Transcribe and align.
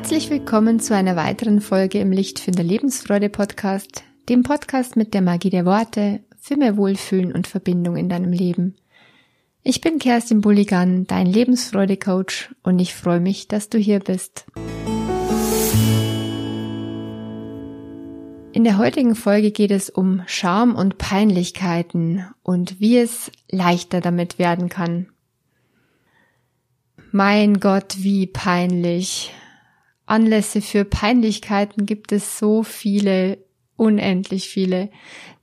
Herzlich 0.00 0.30
willkommen 0.30 0.80
zu 0.80 0.96
einer 0.96 1.14
weiteren 1.14 1.60
Folge 1.60 2.00
im 2.00 2.10
Lichtfinder 2.10 2.62
Lebensfreude 2.62 3.28
Podcast, 3.28 4.02
dem 4.30 4.42
Podcast 4.42 4.96
mit 4.96 5.12
der 5.12 5.20
Magie 5.20 5.50
der 5.50 5.66
Worte 5.66 6.20
für 6.40 6.56
mehr 6.56 6.78
Wohlfühlen 6.78 7.32
und 7.32 7.46
Verbindung 7.46 7.96
in 7.96 8.08
deinem 8.08 8.32
Leben. 8.32 8.76
Ich 9.62 9.82
bin 9.82 9.98
Kerstin 9.98 10.40
Bulligan, 10.40 11.06
dein 11.06 11.26
Lebensfreude-Coach 11.26 12.54
und 12.62 12.78
ich 12.78 12.94
freue 12.94 13.20
mich, 13.20 13.46
dass 13.46 13.68
du 13.68 13.76
hier 13.76 14.00
bist. 14.00 14.46
In 18.52 18.64
der 18.64 18.78
heutigen 18.78 19.14
Folge 19.14 19.50
geht 19.50 19.70
es 19.70 19.90
um 19.90 20.22
Scham 20.26 20.76
und 20.76 20.96
Peinlichkeiten 20.96 22.24
und 22.42 22.80
wie 22.80 22.96
es 22.96 23.30
leichter 23.50 24.00
damit 24.00 24.38
werden 24.38 24.70
kann. 24.70 25.08
Mein 27.12 27.60
Gott, 27.60 27.96
wie 27.98 28.26
peinlich. 28.26 29.34
Anlässe 30.10 30.60
für 30.60 30.84
Peinlichkeiten 30.84 31.86
gibt 31.86 32.12
es 32.12 32.38
so 32.38 32.62
viele, 32.62 33.38
unendlich 33.76 34.48
viele. 34.48 34.90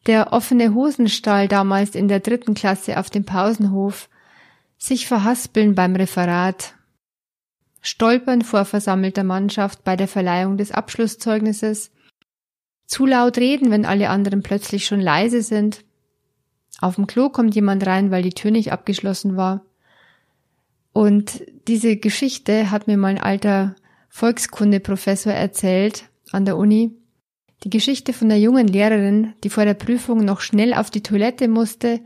Der 0.06 0.34
offene 0.34 0.74
Hosenstall 0.74 1.48
damals 1.48 1.96
in 1.96 2.08
der 2.08 2.20
dritten 2.20 2.54
Klasse 2.54 3.00
auf 3.00 3.10
dem 3.10 3.26
Pausenhof, 3.26 4.10
sich 4.78 5.08
verhaspeln 5.08 5.74
beim 5.74 5.96
Referat, 5.96 6.76
stolpern 7.82 8.42
vor 8.42 8.66
versammelter 8.66 9.24
Mannschaft 9.24 9.84
bei 9.84 9.96
der 9.96 10.08
Verleihung 10.08 10.58
des 10.58 10.72
Abschlusszeugnisses, 10.72 11.92
zu 12.86 13.06
laut 13.06 13.38
reden, 13.38 13.72
wenn 13.72 13.86
alle 13.86 14.10
anderen 14.10 14.44
plötzlich 14.44 14.86
schon 14.86 15.02
leise 15.02 15.42
sind, 15.42 15.84
auf 16.80 16.96
dem 16.96 17.08
Klo 17.08 17.30
kommt 17.30 17.56
jemand 17.56 17.86
rein, 17.86 18.12
weil 18.12 18.22
die 18.22 18.34
Tür 18.34 18.52
nicht 18.52 18.72
abgeschlossen 18.72 19.36
war. 19.36 19.66
Und 20.94 21.42
diese 21.68 21.98
Geschichte 21.98 22.72
hat 22.72 22.88
mir 22.88 22.98
mein 22.98 23.20
alter 23.20 23.76
Volkskundeprofessor 24.18 25.32
erzählt 25.32 26.10
an 26.32 26.44
der 26.44 26.58
Uni. 26.58 26.92
Die 27.64 27.70
Geschichte 27.70 28.14
von 28.14 28.30
der 28.30 28.40
jungen 28.40 28.68
Lehrerin, 28.68 29.34
die 29.44 29.52
vor 29.52 29.64
der 29.64 29.76
Prüfung 29.76 30.26
noch 30.26 30.42
schnell 30.42 30.74
auf 30.74 30.90
die 30.90 31.04
Toilette 31.04 31.48
musste 31.48 32.00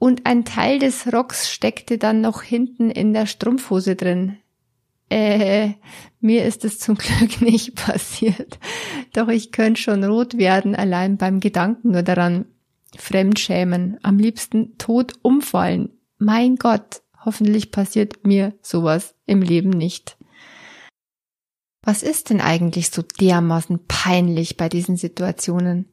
und 0.00 0.26
ein 0.26 0.44
Teil 0.44 0.80
des 0.80 1.12
Rocks 1.12 1.48
steckte 1.48 1.96
dann 1.96 2.22
noch 2.22 2.42
hinten 2.42 2.90
in 2.90 3.12
der 3.12 3.26
Strumpfhose 3.26 3.94
drin. 3.94 4.38
Äh, 5.10 5.74
mir 6.18 6.44
ist 6.44 6.64
es 6.64 6.80
zum 6.80 6.96
Glück 6.98 7.40
nicht 7.40 7.76
passiert. 7.76 8.58
Doch 9.12 9.28
ich 9.28 9.52
könnte 9.52 9.80
schon 9.80 10.02
rot 10.02 10.38
werden, 10.38 10.74
allein 10.74 11.18
beim 11.18 11.38
Gedanken 11.38 11.92
nur 11.92 12.02
daran. 12.02 12.46
Fremdschämen, 12.96 13.98
am 14.02 14.18
liebsten 14.18 14.76
tot 14.76 15.12
umfallen. 15.22 15.90
Mein 16.18 16.56
Gott, 16.56 17.02
hoffentlich 17.24 17.70
passiert 17.70 18.26
mir 18.26 18.54
sowas 18.60 19.14
im 19.24 19.40
Leben 19.40 19.70
nicht. 19.70 20.17
Was 21.88 22.02
ist 22.02 22.28
denn 22.28 22.42
eigentlich 22.42 22.90
so 22.90 23.00
dermaßen 23.00 23.80
peinlich 23.88 24.58
bei 24.58 24.68
diesen 24.68 24.98
Situationen? 24.98 25.86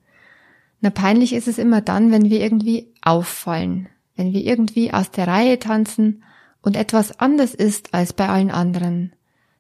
Na, 0.81 0.89
peinlich 0.89 1.31
ist 1.31 1.47
es 1.47 1.57
immer 1.57 1.79
dann, 1.79 2.11
wenn 2.11 2.29
wir 2.29 2.41
irgendwie 2.41 2.91
auffallen, 3.01 3.87
wenn 4.17 4.33
wir 4.33 4.43
irgendwie 4.43 4.91
aus 4.91 5.11
der 5.11 5.25
Reihe 5.25 5.57
tanzen 5.57 6.21
und 6.61 6.75
etwas 6.75 7.21
anders 7.21 7.55
ist 7.55 7.93
als 7.93 8.11
bei 8.11 8.27
allen 8.27 8.51
anderen. 8.51 9.13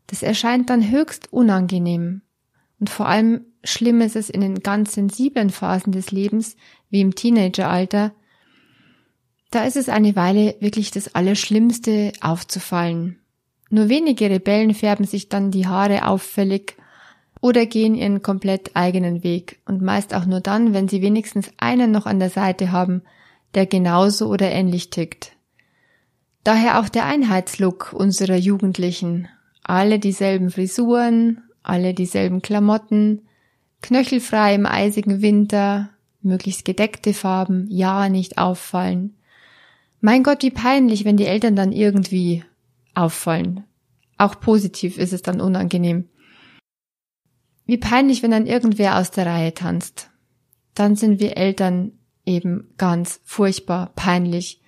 Das 0.07 0.23
erscheint 0.23 0.69
dann 0.69 0.91
höchst 0.91 1.31
unangenehm. 1.31 2.21
Und 2.81 2.89
vor 2.89 3.07
allem 3.07 3.45
schlimm 3.63 4.01
ist 4.01 4.17
es 4.17 4.29
in 4.29 4.41
den 4.41 4.59
ganz 4.59 4.91
sensiblen 4.91 5.51
Phasen 5.51 5.93
des 5.93 6.11
Lebens, 6.11 6.57
wie 6.89 6.99
im 6.99 7.15
Teenageralter. 7.15 8.11
Da 9.51 9.63
ist 9.63 9.77
es 9.77 9.87
eine 9.87 10.17
Weile 10.17 10.57
wirklich 10.59 10.91
das 10.91 11.15
Allerschlimmste 11.15 12.11
aufzufallen. 12.19 13.21
Nur 13.69 13.89
wenige 13.89 14.29
Rebellen 14.29 14.73
färben 14.73 15.05
sich 15.05 15.29
dann 15.29 15.51
die 15.51 15.67
Haare 15.67 16.07
auffällig 16.07 16.75
oder 17.41 17.65
gehen 17.65 17.95
ihren 17.95 18.21
komplett 18.21 18.75
eigenen 18.75 19.23
Weg 19.23 19.59
und 19.65 19.81
meist 19.81 20.13
auch 20.13 20.25
nur 20.25 20.39
dann, 20.39 20.73
wenn 20.73 20.87
sie 20.87 21.01
wenigstens 21.01 21.51
einen 21.57 21.91
noch 21.91 22.05
an 22.05 22.19
der 22.19 22.29
Seite 22.29 22.71
haben, 22.71 23.01
der 23.53 23.65
genauso 23.65 24.27
oder 24.27 24.51
ähnlich 24.51 24.89
tickt. 24.89 25.31
Daher 26.43 26.79
auch 26.79 26.89
der 26.89 27.05
Einheitslook 27.05 27.93
unserer 27.93 28.35
Jugendlichen. 28.35 29.27
Alle 29.63 29.97
dieselben 29.97 30.51
Frisuren, 30.51 31.41
alle 31.63 31.95
dieselben 31.95 32.43
Klamotten, 32.43 33.21
knöchelfrei 33.81 34.53
im 34.53 34.67
eisigen 34.67 35.21
Winter, 35.21 35.89
möglichst 36.21 36.65
gedeckte 36.65 37.13
Farben, 37.13 37.67
ja 37.69 38.09
nicht 38.09 38.37
auffallen. 38.37 39.15
Mein 40.01 40.21
Gott, 40.21 40.43
wie 40.43 40.51
peinlich, 40.51 41.05
wenn 41.05 41.17
die 41.17 41.25
Eltern 41.25 41.55
dann 41.55 41.71
irgendwie 41.71 42.43
auffallen. 42.95 43.63
Auch 44.17 44.39
positiv 44.39 44.97
ist 44.97 45.13
es 45.13 45.21
dann 45.21 45.41
unangenehm. 45.41 46.09
Wie 47.65 47.77
peinlich, 47.77 48.23
wenn 48.23 48.31
dann 48.31 48.45
irgendwer 48.45 48.97
aus 48.97 49.11
der 49.11 49.25
Reihe 49.25 49.53
tanzt. 49.53 50.09
Dann 50.73 50.95
sind 50.95 51.19
wir 51.19 51.37
Eltern 51.37 51.93
eben 52.25 52.73
ganz 52.77 53.21
furchtbar 53.23 53.91
peinlich. 53.95 54.61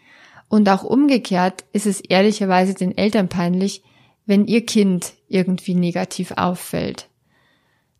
Und 0.49 0.69
auch 0.69 0.83
umgekehrt 0.83 1.65
ist 1.73 1.85
es 1.85 1.99
ehrlicherweise 1.99 2.73
den 2.73 2.97
Eltern 2.97 3.29
peinlich, 3.29 3.83
wenn 4.25 4.45
ihr 4.45 4.65
Kind 4.65 5.13
irgendwie 5.27 5.75
negativ 5.75 6.31
auffällt. 6.31 7.09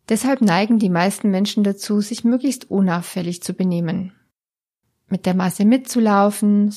Deshalb 0.08 0.40
neigen 0.40 0.78
die 0.78 0.88
meisten 0.88 1.30
Menschen 1.30 1.64
dazu, 1.64 2.00
sich 2.00 2.24
möglichst 2.24 2.70
unauffällig 2.70 3.42
zu 3.42 3.52
benehmen. 3.52 4.12
Mit 5.08 5.26
der 5.26 5.34
Masse 5.34 5.64
mitzulaufen, 5.64 6.74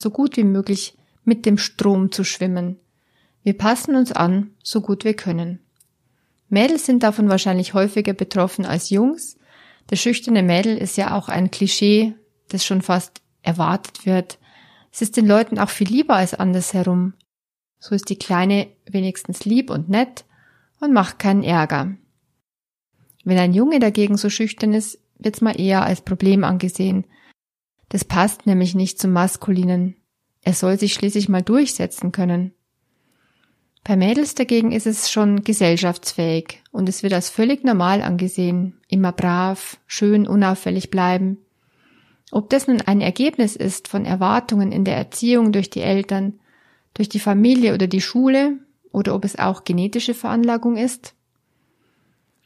so 0.00 0.10
gut 0.10 0.36
wie 0.36 0.44
möglich 0.44 0.96
mit 1.24 1.44
dem 1.44 1.58
Strom 1.58 2.12
zu 2.12 2.24
schwimmen, 2.24 2.78
wir 3.48 3.56
passen 3.56 3.96
uns 3.96 4.12
an, 4.12 4.50
so 4.62 4.82
gut 4.82 5.04
wir 5.04 5.14
können. 5.14 5.60
Mädels 6.50 6.84
sind 6.84 7.02
davon 7.02 7.30
wahrscheinlich 7.30 7.72
häufiger 7.72 8.12
betroffen 8.12 8.66
als 8.66 8.90
Jungs. 8.90 9.38
Das 9.86 9.98
schüchterne 9.98 10.42
Mädel 10.42 10.76
ist 10.76 10.98
ja 10.98 11.16
auch 11.16 11.30
ein 11.30 11.50
Klischee, 11.50 12.12
das 12.48 12.66
schon 12.66 12.82
fast 12.82 13.22
erwartet 13.40 14.04
wird. 14.04 14.38
Es 14.92 15.00
ist 15.00 15.16
den 15.16 15.26
Leuten 15.26 15.58
auch 15.58 15.70
viel 15.70 15.88
lieber 15.88 16.16
als 16.16 16.34
andersherum. 16.34 17.14
So 17.78 17.94
ist 17.94 18.10
die 18.10 18.18
Kleine 18.18 18.68
wenigstens 18.84 19.46
lieb 19.46 19.70
und 19.70 19.88
nett 19.88 20.26
und 20.78 20.92
macht 20.92 21.18
keinen 21.18 21.42
Ärger. 21.42 21.96
Wenn 23.24 23.38
ein 23.38 23.54
Junge 23.54 23.78
dagegen 23.78 24.18
so 24.18 24.28
schüchtern 24.28 24.74
ist, 24.74 24.98
wird's 25.18 25.40
mal 25.40 25.58
eher 25.58 25.84
als 25.84 26.02
Problem 26.02 26.44
angesehen. 26.44 27.06
Das 27.88 28.04
passt 28.04 28.44
nämlich 28.44 28.74
nicht 28.74 29.00
zum 29.00 29.12
Maskulinen. 29.12 29.96
Er 30.42 30.52
soll 30.52 30.78
sich 30.78 30.92
schließlich 30.92 31.30
mal 31.30 31.40
durchsetzen 31.40 32.12
können. 32.12 32.52
Bei 33.88 33.96
Mädels 33.96 34.34
dagegen 34.34 34.70
ist 34.70 34.86
es 34.86 35.10
schon 35.10 35.44
gesellschaftsfähig 35.44 36.62
und 36.72 36.90
es 36.90 37.02
wird 37.02 37.14
als 37.14 37.30
völlig 37.30 37.64
normal 37.64 38.02
angesehen, 38.02 38.74
immer 38.86 39.12
brav, 39.12 39.78
schön 39.86 40.28
unauffällig 40.28 40.90
bleiben. 40.90 41.38
Ob 42.30 42.50
das 42.50 42.66
nun 42.66 42.82
ein 42.82 43.00
Ergebnis 43.00 43.56
ist 43.56 43.88
von 43.88 44.04
Erwartungen 44.04 44.72
in 44.72 44.84
der 44.84 44.98
Erziehung 44.98 45.52
durch 45.52 45.70
die 45.70 45.80
Eltern, 45.80 46.34
durch 46.92 47.08
die 47.08 47.18
Familie 47.18 47.72
oder 47.72 47.86
die 47.86 48.02
Schule, 48.02 48.58
oder 48.92 49.14
ob 49.14 49.24
es 49.24 49.38
auch 49.38 49.64
genetische 49.64 50.12
Veranlagung 50.12 50.76
ist? 50.76 51.14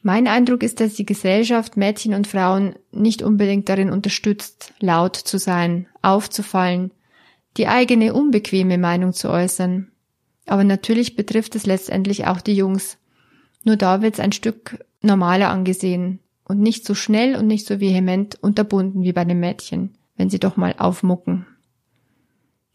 Mein 0.01 0.27
Eindruck 0.27 0.63
ist, 0.63 0.79
dass 0.79 0.93
die 0.93 1.05
Gesellschaft 1.05 1.75
Mädchen 1.75 2.13
und 2.13 2.25
Frauen 2.25 2.75
nicht 2.93 3.21
unbedingt 3.21 3.67
darin 3.67 3.89
unterstützt, 3.89 4.73
laut 4.79 5.17
zu 5.17 5.37
sein, 5.37 5.87
aufzufallen, 6.01 6.91
die 7.57 7.67
eigene 7.67 8.13
unbequeme 8.13 8.77
Meinung 8.77 9.11
zu 9.11 9.29
äußern, 9.29 9.89
aber 10.45 10.63
natürlich 10.63 11.15
betrifft 11.15 11.55
es 11.55 11.65
letztendlich 11.65 12.27
auch 12.27 12.41
die 12.41 12.55
Jungs. 12.55 12.97
Nur 13.63 13.77
da 13.77 14.01
wird's 14.01 14.19
ein 14.19 14.31
Stück 14.31 14.85
normaler 15.01 15.49
angesehen 15.49 16.19
und 16.45 16.59
nicht 16.59 16.85
so 16.85 16.95
schnell 16.95 17.35
und 17.35 17.47
nicht 17.47 17.65
so 17.65 17.79
vehement 17.79 18.41
unterbunden 18.41 19.03
wie 19.03 19.13
bei 19.13 19.25
den 19.25 19.39
Mädchen, 19.39 19.95
wenn 20.17 20.29
sie 20.29 20.39
doch 20.39 20.57
mal 20.57 20.75
aufmucken. 20.77 21.45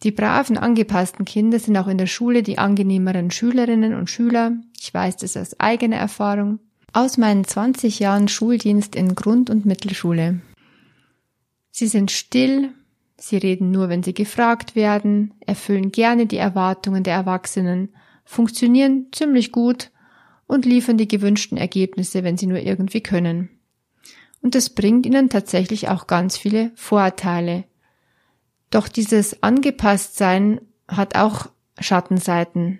Die 0.05 0.13
braven, 0.13 0.57
angepassten 0.57 1.25
Kinder 1.25 1.59
sind 1.59 1.77
auch 1.77 1.89
in 1.89 1.99
der 1.99 2.07
Schule 2.07 2.43
die 2.43 2.59
angenehmeren 2.59 3.31
Schülerinnen 3.31 3.95
und 3.95 4.09
Schüler. 4.09 4.53
Ich 4.81 4.95
weiß 4.95 5.17
das 5.17 5.37
aus 5.37 5.59
eigener 5.59 5.97
Erfahrung. 5.97 6.61
Aus 6.93 7.19
meinen 7.19 7.45
20 7.45 7.99
Jahren 7.99 8.29
Schuldienst 8.29 8.95
in 8.95 9.15
Grund- 9.15 9.51
und 9.51 9.67
Mittelschule. 9.67 10.41
Sie 11.71 11.89
sind 11.89 12.11
still, 12.11 12.71
Sie 13.21 13.37
reden 13.37 13.73
nur, 13.73 13.89
wenn 13.89 14.05
sie 14.05 14.15
gefragt 14.15 14.77
werden, 14.77 15.35
erfüllen 15.45 15.91
gerne 15.91 16.27
die 16.27 16.37
Erwartungen 16.37 17.03
der 17.03 17.15
Erwachsenen, 17.15 17.89
funktionieren 18.25 19.09
ziemlich 19.11 19.51
gut 19.51 19.91
und 20.47 20.65
liefern 20.65 20.99
die 20.99 21.09
gewünschten 21.09 21.59
Ergebnisse, 21.59 22.23
wenn 22.23 22.37
sie 22.37 22.47
nur 22.47 22.61
irgendwie 22.61 23.03
können. 23.03 23.51
Und 24.41 24.55
es 24.55 24.71
bringt 24.71 25.05
ihnen 25.05 25.31
tatsächlich 25.31 25.89
auch 25.89 26.07
ganz 26.07 26.37
viele 26.37 26.71
Vorteile. 26.77 27.65
Doch 28.71 28.87
dieses 28.87 29.43
Angepasstsein 29.43 30.61
hat 30.87 31.17
auch 31.17 31.49
Schattenseiten. 31.81 32.79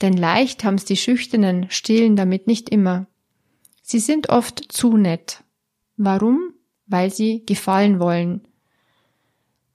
Denn 0.00 0.16
leicht 0.16 0.62
haben's 0.62 0.84
die 0.84 0.96
Schüchternen, 0.96 1.66
stillen 1.68 2.14
damit 2.14 2.46
nicht 2.46 2.68
immer. 2.68 3.06
Sie 3.82 3.98
sind 3.98 4.28
oft 4.28 4.72
zu 4.72 4.96
nett. 4.96 5.42
Warum? 5.96 6.54
Weil 6.86 7.12
sie 7.12 7.44
gefallen 7.44 7.98
wollen 7.98 8.46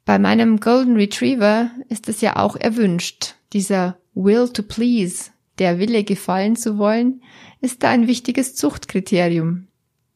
bei 0.09 0.17
meinem 0.17 0.59
Golden 0.59 0.95
Retriever 0.95 1.69
ist 1.87 2.09
es 2.09 2.19
ja 2.19 2.37
auch 2.37 2.55
erwünscht, 2.55 3.35
dieser 3.53 3.99
Will 4.15 4.49
to 4.49 4.63
Please, 4.63 5.29
der 5.59 5.77
Wille 5.77 6.03
gefallen 6.03 6.55
zu 6.55 6.79
wollen, 6.79 7.21
ist 7.61 7.83
da 7.83 7.91
ein 7.91 8.07
wichtiges 8.07 8.55
Zuchtkriterium. 8.55 9.67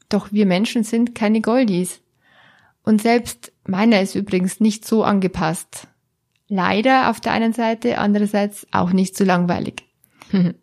Doch 0.10 0.32
wir 0.32 0.48
Menschen 0.48 0.84
sind 0.84 1.14
keine 1.14 1.42
Goldies. 1.42 2.02
Und 2.82 3.04
selbst 3.04 3.52
meiner 3.68 4.02
ist 4.02 4.16
übrigens 4.16 4.60
nicht 4.60 4.84
so 4.84 5.04
angepasst. 5.04 5.88
Leider 6.48 7.12
auf 7.12 7.22
der 7.22 7.34
einen 7.34 7.54
Seite, 7.54 8.00
andererseits 8.00 8.66
auch 8.72 8.94
nicht 8.94 9.16
so 9.16 9.24
langweilig. 9.24 9.84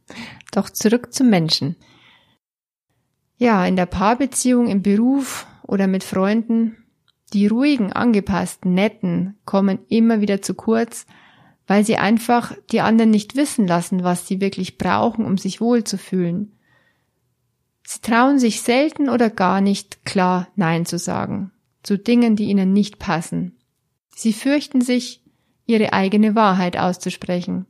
Doch 0.51 0.71
zurück 0.71 1.15
zum 1.15 1.31
Menschen. 1.31 1.77
Ja, 3.37 3.65
in 3.65 3.77
der 3.77 3.87
Paarbeziehung, 3.87 4.67
im 4.67 4.83
Beruf 4.83 5.47
oder 5.63 5.87
mit 5.87 6.03
Freunden, 6.03 6.81
die 7.33 7.47
ruhigen, 7.47 7.93
angepassten, 7.93 8.75
netten 8.75 9.39
kommen 9.45 9.79
immer 9.89 10.21
wieder 10.21 10.43
zu 10.43 10.55
kurz, 10.55 11.07
weil 11.67 11.85
sie 11.85 11.97
einfach 11.97 12.55
die 12.73 12.81
anderen 12.81 13.11
nicht 13.11 13.37
wissen 13.37 13.67
lassen, 13.67 14.03
was 14.03 14.27
sie 14.27 14.41
wirklich 14.41 14.79
brauchen, 14.79 15.25
um 15.25 15.39
sich 15.39 15.61
wohlzufühlen. 15.61 16.53
Sie 17.85 18.01
trauen 18.01 18.39
sich 18.39 18.63
selten 18.63 19.09
oder 19.09 19.31
gar 19.31 19.61
nicht 19.61 20.05
klar 20.05 20.49
Nein 20.57 20.87
zu 20.87 20.99
sagen 20.99 21.53
zu 21.83 21.99
Dingen, 21.99 22.37
die 22.37 22.45
ihnen 22.45 22.73
nicht 22.73 22.99
passen. 22.99 23.57
Sie 24.15 24.33
fürchten 24.33 24.81
sich, 24.81 25.23
ihre 25.67 25.93
eigene 25.93 26.35
Wahrheit 26.35 26.77
auszusprechen. 26.77 27.67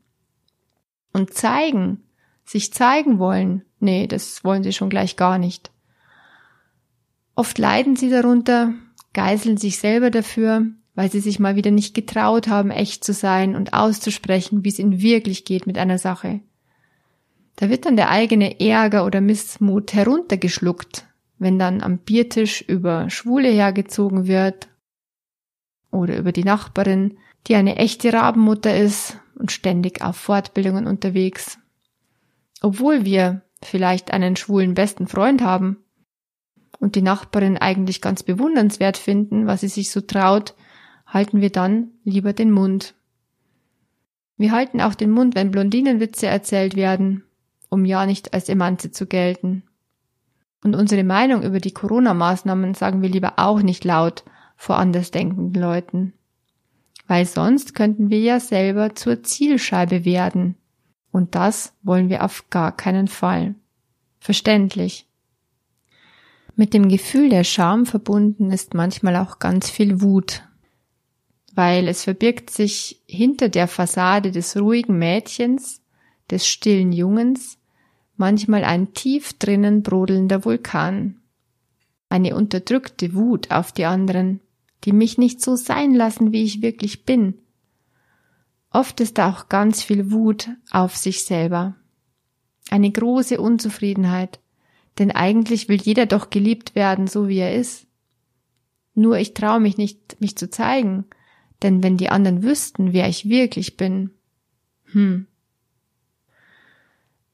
Und 1.13 1.35
zeigen, 1.35 2.03
sich 2.45 2.73
zeigen 2.73 3.19
wollen, 3.19 3.65
nee, 3.79 4.07
das 4.07 4.43
wollen 4.43 4.63
sie 4.63 4.73
schon 4.73 4.91
gleich 4.91 5.17
gar 5.17 5.39
nicht. 5.39 5.71
Oft 7.35 7.59
leiden 7.59 7.97
sie 7.97 8.11
darunter, 8.11 8.73
geißeln 9.13 9.57
sich 9.57 9.79
selber 9.79 10.11
dafür, 10.11 10.67
weil 10.95 11.11
sie 11.11 11.21
sich 11.21 11.39
mal 11.39 11.57
wieder 11.57 11.71
nicht 11.71 11.95
getraut 11.95 12.49
haben, 12.49 12.71
echt 12.71 13.05
zu 13.05 13.13
sein 13.13 13.57
und 13.57 13.73
auszusprechen, 13.73 14.65
wie 14.65 14.69
es 14.69 14.79
ihnen 14.79 15.01
wirklich 15.01 15.45
geht 15.45 15.67
mit 15.67 15.79
einer 15.79 15.99
Sache. 15.99 16.41
Da 17.57 17.69
wird 17.69 17.87
dann 17.87 17.97
der 17.97 18.11
eigene 18.11 18.61
Ärger 18.61 19.05
oder 19.05 19.21
Missmut 19.21 19.93
heruntergeschluckt, 19.93 21.07
wenn 21.39 21.59
dann 21.59 21.83
am 21.83 21.99
Biertisch 21.99 22.63
über 22.63 23.11
Schwule 23.11 23.49
hergezogen 23.49 24.27
wird 24.27 24.69
oder 25.91 26.17
über 26.17 26.33
die 26.33 26.45
Nachbarin, 26.45 27.19
die 27.47 27.55
eine 27.55 27.77
echte 27.77 28.13
Rabenmutter 28.13 28.77
ist 28.77 29.19
und 29.35 29.53
ständig 29.53 30.03
auf 30.03 30.17
Fortbildungen 30.17 30.87
unterwegs. 30.87 31.59
Obwohl 32.63 33.05
wir 33.05 33.43
vielleicht 33.63 34.13
einen 34.13 34.37
schwulen 34.37 34.75
besten 34.75 35.07
Freund 35.07 35.43
haben 35.43 35.79
und 36.81 36.97
die 36.97 37.03
Nachbarin 37.03 37.59
eigentlich 37.59 38.01
ganz 38.01 38.25
bewundernswert 38.25 38.97
finden, 38.97 39.47
was 39.47 39.61
sie 39.61 39.69
sich 39.69 39.93
so 39.93 40.01
traut, 40.01 40.55
halten 41.07 41.41
wir 41.41 41.51
dann 41.51 41.91
lieber 42.03 42.33
den 42.33 42.51
Mund. 42.51 42.95
Wir 44.37 44.53
halten 44.53 44.81
auch 44.81 44.95
den 44.95 45.11
Mund, 45.11 45.35
wenn 45.35 45.51
Blondinenwitze 45.51 46.27
erzählt 46.27 46.75
werden, 46.75 47.25
um 47.69 47.85
ja 47.85 48.07
nicht 48.07 48.33
als 48.33 48.49
Emanze 48.49 48.91
zu 48.91 49.07
gelten. 49.07 49.63
Und 50.65 50.75
unsere 50.75 51.05
Meinung 51.05 51.43
über 51.43 51.61
die 51.61 51.73
Corona-Maßnahmen 51.73 52.75
sagen 52.75 53.03
wir 53.03 53.11
lieber 53.11 53.35
auch 53.37 53.61
nicht 53.61 53.85
laut 53.85 54.25
vor 54.57 54.79
andersdenkenden 54.79 55.61
Leuten. 55.61 56.15
Weil 57.07 57.27
sonst 57.27 57.75
könnten 57.75 58.09
wir 58.09 58.21
ja 58.21 58.41
selber 58.41 58.95
zur 58.95 59.23
Zielscheibe 59.23 60.05
werden. 60.05 60.57
Und 61.13 61.35
das 61.35 61.75
wollen 61.83 62.09
wir 62.09 62.25
auf 62.25 62.49
gar 62.51 62.75
keinen 62.75 63.09
Fall. 63.09 63.55
Verständlich. 64.21 65.10
Mit 66.57 66.75
dem 66.75 66.89
Gefühl 66.89 67.29
der 67.29 67.45
Scham 67.45 67.87
verbunden 67.87 68.51
ist 68.51 68.75
manchmal 68.75 69.17
auch 69.17 69.39
ganz 69.39 69.71
viel 69.71 70.01
Wut, 70.01 70.43
weil 71.55 71.89
es 71.89 72.05
verbirgt 72.05 72.51
sich 72.51 73.03
hinter 73.07 73.49
der 73.49 73.69
Fassade 73.69 74.31
des 74.31 74.57
ruhigen 74.57 74.99
Mädchens, 74.99 75.83
des 76.31 76.47
stillen 76.47 76.93
Jungens, 76.93 77.59
manchmal 78.17 78.65
ein 78.65 78.93
tief 78.93 79.33
drinnen 79.39 79.83
brodelnder 79.83 80.45
Vulkan. 80.45 81.17
Eine 82.09 82.37
unterdrückte 82.37 83.15
Wut 83.15 83.51
auf 83.51 83.73
die 83.73 83.85
anderen, 83.85 84.41
die 84.85 84.93
mich 84.93 85.19
nicht 85.19 85.41
so 85.41 85.57
sein 85.57 85.95
lassen, 85.95 86.33
wie 86.33 86.43
ich 86.43 86.63
wirklich 86.63 87.05
bin. 87.05 87.35
Oft 88.71 89.01
ist 89.01 89.19
da 89.19 89.31
auch 89.31 89.49
ganz 89.49 89.83
viel 89.83 90.13
Wut 90.13 90.49
auf 90.71 90.97
sich 90.97 91.25
selber. 91.25 91.75
Eine 92.71 92.91
große 92.91 93.41
Unzufriedenheit, 93.41 94.39
denn 95.01 95.11
eigentlich 95.11 95.69
will 95.69 95.81
jeder 95.81 96.07
doch 96.07 96.31
geliebt 96.31 96.77
werden, 96.77 97.09
so 97.09 97.27
wie 97.27 97.39
er 97.39 97.55
ist. 97.55 97.87
Nur 98.95 99.19
ich 99.19 99.35
traue 99.35 99.59
mich 99.59 99.79
nicht, 99.79 100.21
mich 100.21 100.37
zu 100.37 100.51
zeigen, 100.51 101.07
denn 101.63 101.83
wenn 101.83 101.97
die 101.97 102.11
anderen 102.11 102.43
wüssten, 102.43 102.93
wer 102.93 103.09
ich 103.09 103.29
wirklich 103.29 103.77
bin, 103.77 104.11
hm, 104.93 105.27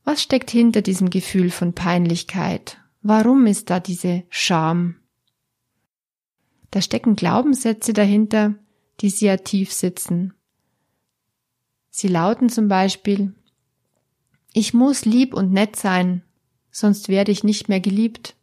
was 0.04 0.22
steckt 0.22 0.52
hinter 0.52 0.82
diesem 0.82 1.10
Gefühl 1.10 1.50
von 1.50 1.72
Peinlichkeit? 1.72 2.78
Warum 3.02 3.46
ist 3.46 3.70
da 3.70 3.80
diese 3.80 4.22
Scham? 4.28 4.94
Da 6.70 6.80
stecken 6.80 7.16
Glaubenssätze 7.16 7.92
dahinter, 7.92 8.54
die 9.00 9.10
sehr 9.10 9.42
tief 9.42 9.72
sitzen. 9.72 10.34
Sie 11.90 12.06
lauten 12.06 12.48
zum 12.48 12.68
Beispiel, 12.68 13.34
ich 14.52 14.72
muss 14.72 15.04
lieb 15.04 15.34
und 15.34 15.52
nett 15.52 15.74
sein, 15.74 16.22
sonst 16.76 17.08
werde 17.08 17.32
ich 17.32 17.42
nicht 17.42 17.70
mehr 17.70 17.80
geliebt. 17.80 18.36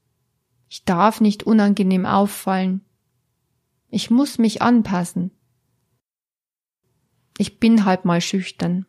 Ich 0.67 0.85
darf 0.85 1.21
nicht 1.21 1.43
unangenehm 1.43 2.07
auffallen. 2.07 2.81
Ich 3.89 4.09
muss 4.09 4.39
mich 4.39 4.63
anpassen. 4.63 5.29
Ich 7.37 7.59
bin 7.59 7.85
halt 7.85 8.05
mal 8.05 8.21
schüchtern. 8.21 8.87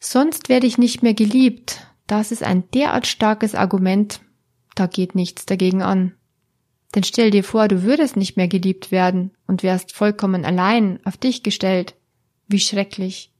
Sonst 0.00 0.48
werde 0.48 0.66
ich 0.66 0.78
nicht 0.78 1.02
mehr 1.02 1.12
geliebt. 1.12 1.86
Das 2.06 2.32
ist 2.32 2.42
ein 2.42 2.70
derart 2.70 3.06
starkes 3.06 3.54
Argument, 3.54 4.22
da 4.74 4.86
geht 4.86 5.14
nichts 5.14 5.44
dagegen 5.44 5.82
an. 5.82 6.14
Denn 6.94 7.04
stell 7.04 7.30
dir 7.30 7.44
vor, 7.44 7.68
du 7.68 7.82
würdest 7.82 8.16
nicht 8.16 8.38
mehr 8.38 8.48
geliebt 8.48 8.92
werden 8.92 9.32
und 9.46 9.62
wärst 9.62 9.92
vollkommen 9.92 10.46
allein 10.46 11.00
auf 11.04 11.18
dich 11.18 11.42
gestellt. 11.42 11.96
Wie 12.46 12.60
schrecklich. 12.60 13.30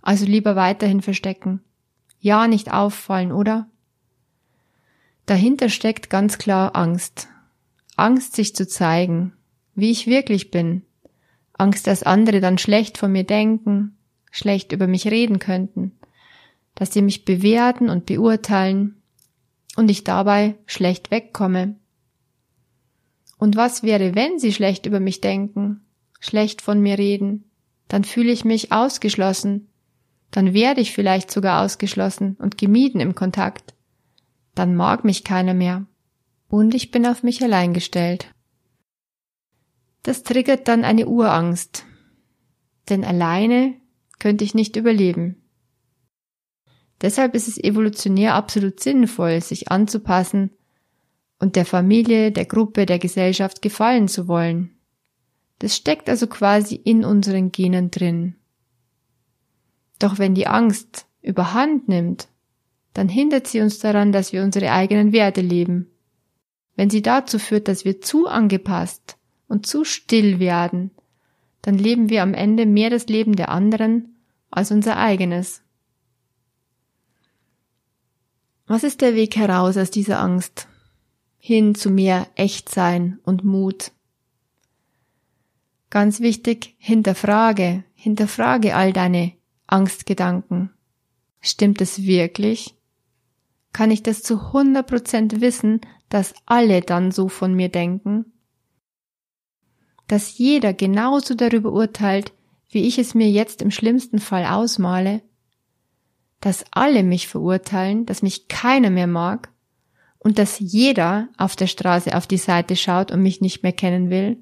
Also 0.00 0.24
lieber 0.24 0.56
weiterhin 0.56 1.02
verstecken. 1.02 1.62
Ja, 2.18 2.48
nicht 2.48 2.72
auffallen, 2.72 3.30
oder? 3.30 3.68
Dahinter 5.26 5.68
steckt 5.68 6.10
ganz 6.10 6.38
klar 6.38 6.76
Angst. 6.76 7.28
Angst, 7.96 8.36
sich 8.36 8.54
zu 8.54 8.66
zeigen, 8.66 9.32
wie 9.74 9.90
ich 9.90 10.06
wirklich 10.06 10.50
bin. 10.50 10.82
Angst, 11.52 11.86
dass 11.86 12.02
andere 12.02 12.40
dann 12.40 12.58
schlecht 12.58 12.98
von 12.98 13.12
mir 13.12 13.24
denken, 13.24 13.96
schlecht 14.30 14.72
über 14.72 14.86
mich 14.86 15.06
reden 15.06 15.38
könnten, 15.38 15.92
dass 16.74 16.92
sie 16.92 17.02
mich 17.02 17.24
bewerten 17.24 17.88
und 17.88 18.06
beurteilen 18.06 19.00
und 19.76 19.90
ich 19.90 20.04
dabei 20.04 20.56
schlecht 20.66 21.10
wegkomme. 21.10 21.76
Und 23.38 23.56
was 23.56 23.82
wäre, 23.82 24.14
wenn 24.14 24.38
sie 24.38 24.52
schlecht 24.52 24.86
über 24.86 25.00
mich 25.00 25.20
denken, 25.20 25.84
schlecht 26.20 26.62
von 26.62 26.80
mir 26.80 26.98
reden? 26.98 27.44
Dann 27.88 28.04
fühle 28.04 28.32
ich 28.32 28.44
mich 28.44 28.72
ausgeschlossen. 28.72 29.68
Dann 30.30 30.54
werde 30.54 30.80
ich 30.80 30.92
vielleicht 30.92 31.30
sogar 31.30 31.62
ausgeschlossen 31.62 32.36
und 32.40 32.58
gemieden 32.58 33.00
im 33.00 33.14
Kontakt. 33.14 33.73
Dann 34.54 34.76
mag 34.76 35.04
mich 35.04 35.24
keiner 35.24 35.54
mehr. 35.54 35.86
Und 36.48 36.74
ich 36.74 36.90
bin 36.90 37.06
auf 37.06 37.22
mich 37.22 37.42
allein 37.42 37.72
gestellt. 37.74 38.32
Das 40.02 40.22
triggert 40.22 40.68
dann 40.68 40.84
eine 40.84 41.06
Urangst. 41.06 41.84
Denn 42.88 43.04
alleine 43.04 43.74
könnte 44.18 44.44
ich 44.44 44.54
nicht 44.54 44.76
überleben. 44.76 45.42
Deshalb 47.00 47.34
ist 47.34 47.48
es 47.48 47.58
evolutionär 47.58 48.34
absolut 48.34 48.80
sinnvoll, 48.80 49.40
sich 49.42 49.70
anzupassen 49.70 50.50
und 51.38 51.56
der 51.56 51.66
Familie, 51.66 52.32
der 52.32 52.44
Gruppe, 52.44 52.86
der 52.86 52.98
Gesellschaft 52.98 53.60
gefallen 53.62 54.08
zu 54.08 54.28
wollen. 54.28 54.78
Das 55.58 55.76
steckt 55.76 56.08
also 56.08 56.26
quasi 56.26 56.74
in 56.76 57.04
unseren 57.04 57.52
Genen 57.52 57.90
drin. 57.90 58.36
Doch 59.98 60.18
wenn 60.18 60.34
die 60.34 60.46
Angst 60.46 61.06
überhand 61.20 61.88
nimmt, 61.88 62.28
dann 62.94 63.08
hindert 63.08 63.46
sie 63.46 63.60
uns 63.60 63.80
daran, 63.80 64.12
dass 64.12 64.32
wir 64.32 64.42
unsere 64.42 64.70
eigenen 64.72 65.12
Werte 65.12 65.40
leben. 65.40 65.90
Wenn 66.76 66.90
sie 66.90 67.02
dazu 67.02 67.38
führt, 67.38 67.68
dass 67.68 67.84
wir 67.84 68.00
zu 68.00 68.26
angepasst 68.26 69.18
und 69.48 69.66
zu 69.66 69.84
still 69.84 70.38
werden, 70.38 70.90
dann 71.60 71.76
leben 71.76 72.08
wir 72.08 72.22
am 72.22 72.34
Ende 72.34 72.66
mehr 72.66 72.90
das 72.90 73.06
Leben 73.06 73.36
der 73.36 73.48
anderen 73.48 74.16
als 74.50 74.70
unser 74.70 74.96
eigenes. 74.96 75.62
Was 78.66 78.84
ist 78.84 79.00
der 79.02 79.14
Weg 79.14 79.36
heraus 79.36 79.76
aus 79.76 79.90
dieser 79.90 80.20
Angst? 80.20 80.68
Hin 81.38 81.74
zu 81.74 81.90
mehr 81.90 82.28
Echtsein 82.34 83.18
und 83.24 83.44
Mut. 83.44 83.92
Ganz 85.90 86.20
wichtig, 86.20 86.74
hinterfrage, 86.78 87.84
hinterfrage 87.94 88.74
all 88.74 88.92
deine 88.92 89.32
Angstgedanken. 89.66 90.70
Stimmt 91.40 91.80
es 91.80 92.04
wirklich? 92.04 92.74
Kann 93.74 93.90
ich 93.90 94.04
das 94.04 94.22
zu 94.22 94.36
100% 94.36 95.40
wissen, 95.40 95.80
dass 96.08 96.32
alle 96.46 96.80
dann 96.80 97.10
so 97.10 97.28
von 97.28 97.54
mir 97.54 97.68
denken? 97.68 98.32
Dass 100.06 100.38
jeder 100.38 100.72
genauso 100.72 101.34
darüber 101.34 101.72
urteilt, 101.72 102.32
wie 102.70 102.86
ich 102.86 103.00
es 103.00 103.14
mir 103.14 103.28
jetzt 103.28 103.62
im 103.62 103.72
schlimmsten 103.72 104.20
Fall 104.20 104.46
ausmale, 104.46 105.22
dass 106.40 106.64
alle 106.70 107.02
mich 107.02 107.26
verurteilen, 107.26 108.06
dass 108.06 108.22
mich 108.22 108.46
keiner 108.46 108.90
mehr 108.90 109.08
mag 109.08 109.52
und 110.20 110.38
dass 110.38 110.60
jeder 110.60 111.28
auf 111.36 111.56
der 111.56 111.66
Straße 111.66 112.16
auf 112.16 112.28
die 112.28 112.38
Seite 112.38 112.76
schaut 112.76 113.10
und 113.10 113.22
mich 113.22 113.40
nicht 113.40 113.64
mehr 113.64 113.72
kennen 113.72 114.08
will? 114.08 114.38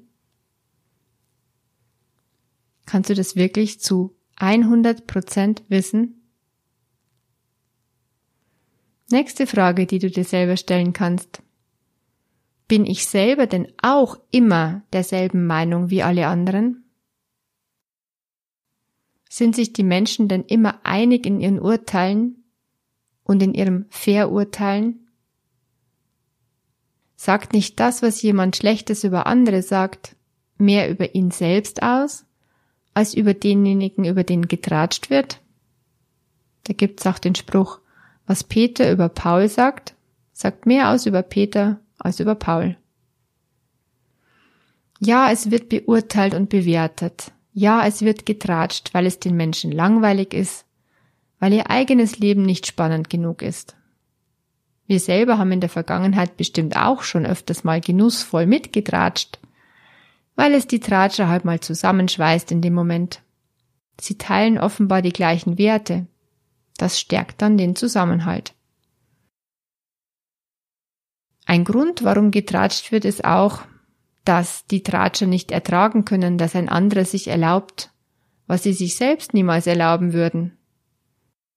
Kannst 2.85 3.09
du 3.09 3.15
das 3.15 3.35
wirklich 3.35 3.79
zu 3.79 4.15
100 4.35 5.07
Prozent 5.07 5.63
wissen? 5.69 6.22
Nächste 9.11 9.47
Frage, 9.47 9.85
die 9.85 9.99
du 9.99 10.09
dir 10.09 10.23
selber 10.23 10.57
stellen 10.57 10.93
kannst. 10.93 11.41
Bin 12.67 12.85
ich 12.85 13.05
selber 13.05 13.47
denn 13.47 13.71
auch 13.81 14.17
immer 14.31 14.83
derselben 14.93 15.45
Meinung 15.45 15.89
wie 15.89 16.01
alle 16.01 16.27
anderen? 16.27 16.83
Sind 19.29 19.55
sich 19.55 19.73
die 19.73 19.83
Menschen 19.83 20.27
denn 20.27 20.43
immer 20.43 20.79
einig 20.83 21.25
in 21.25 21.39
ihren 21.39 21.59
Urteilen 21.59 22.43
und 23.23 23.43
in 23.43 23.53
ihrem 23.53 23.85
Verurteilen? 23.89 25.09
Sagt 27.15 27.53
nicht 27.53 27.79
das, 27.79 28.01
was 28.01 28.21
jemand 28.21 28.55
Schlechtes 28.55 29.03
über 29.03 29.27
andere 29.27 29.61
sagt, 29.61 30.15
mehr 30.57 30.89
über 30.89 31.15
ihn 31.15 31.31
selbst 31.31 31.81
aus, 31.81 32.25
als 32.93 33.13
über 33.13 33.33
denjenigen, 33.33 34.05
über 34.05 34.23
den 34.23 34.47
getratscht 34.47 35.09
wird? 35.09 35.41
Da 36.65 36.73
gibt's 36.73 37.05
auch 37.07 37.19
den 37.19 37.35
Spruch, 37.35 37.79
was 38.25 38.43
Peter 38.43 38.91
über 38.91 39.09
Paul 39.09 39.47
sagt, 39.47 39.95
sagt 40.31 40.65
mehr 40.65 40.89
aus 40.89 41.05
über 41.05 41.21
Peter 41.21 41.79
als 41.99 42.19
über 42.19 42.35
Paul. 42.35 42.77
Ja, 44.99 45.31
es 45.31 45.51
wird 45.51 45.69
beurteilt 45.69 46.33
und 46.33 46.49
bewertet. 46.49 47.31
Ja, 47.53 47.85
es 47.85 48.01
wird 48.01 48.25
getratscht, 48.25 48.93
weil 48.93 49.05
es 49.05 49.19
den 49.19 49.35
Menschen 49.35 49.71
langweilig 49.71 50.33
ist, 50.33 50.65
weil 51.39 51.53
ihr 51.53 51.69
eigenes 51.69 52.19
Leben 52.19 52.43
nicht 52.43 52.65
spannend 52.65 53.09
genug 53.09 53.41
ist. 53.41 53.75
Wir 54.87 54.99
selber 54.99 55.37
haben 55.37 55.51
in 55.51 55.59
der 55.59 55.69
Vergangenheit 55.69 56.37
bestimmt 56.37 56.75
auch 56.75 57.03
schon 57.03 57.25
öfters 57.25 57.63
mal 57.63 57.79
genussvoll 57.79 58.45
mitgetratscht, 58.45 59.39
weil 60.35 60.53
es 60.53 60.67
die 60.67 60.79
Tratscher 60.79 61.27
halt 61.27 61.45
mal 61.45 61.59
zusammenschweißt 61.59 62.51
in 62.51 62.61
dem 62.61 62.73
Moment. 62.73 63.21
Sie 63.99 64.17
teilen 64.17 64.57
offenbar 64.57 65.01
die 65.01 65.13
gleichen 65.13 65.57
Werte. 65.57 66.07
Das 66.77 66.99
stärkt 66.99 67.41
dann 67.41 67.57
den 67.57 67.75
Zusammenhalt. 67.75 68.53
Ein 71.45 71.65
Grund, 71.65 72.03
warum 72.03 72.31
getratscht 72.31 72.91
wird, 72.91 73.05
ist 73.05 73.25
auch, 73.25 73.63
dass 74.25 74.65
die 74.67 74.83
Tratscher 74.83 75.25
nicht 75.25 75.51
ertragen 75.51 76.05
können, 76.05 76.37
dass 76.37 76.55
ein 76.55 76.69
anderer 76.69 77.05
sich 77.05 77.27
erlaubt, 77.27 77.91
was 78.47 78.63
sie 78.63 78.73
sich 78.73 78.95
selbst 78.95 79.33
niemals 79.33 79.67
erlauben 79.67 80.13
würden, 80.13 80.57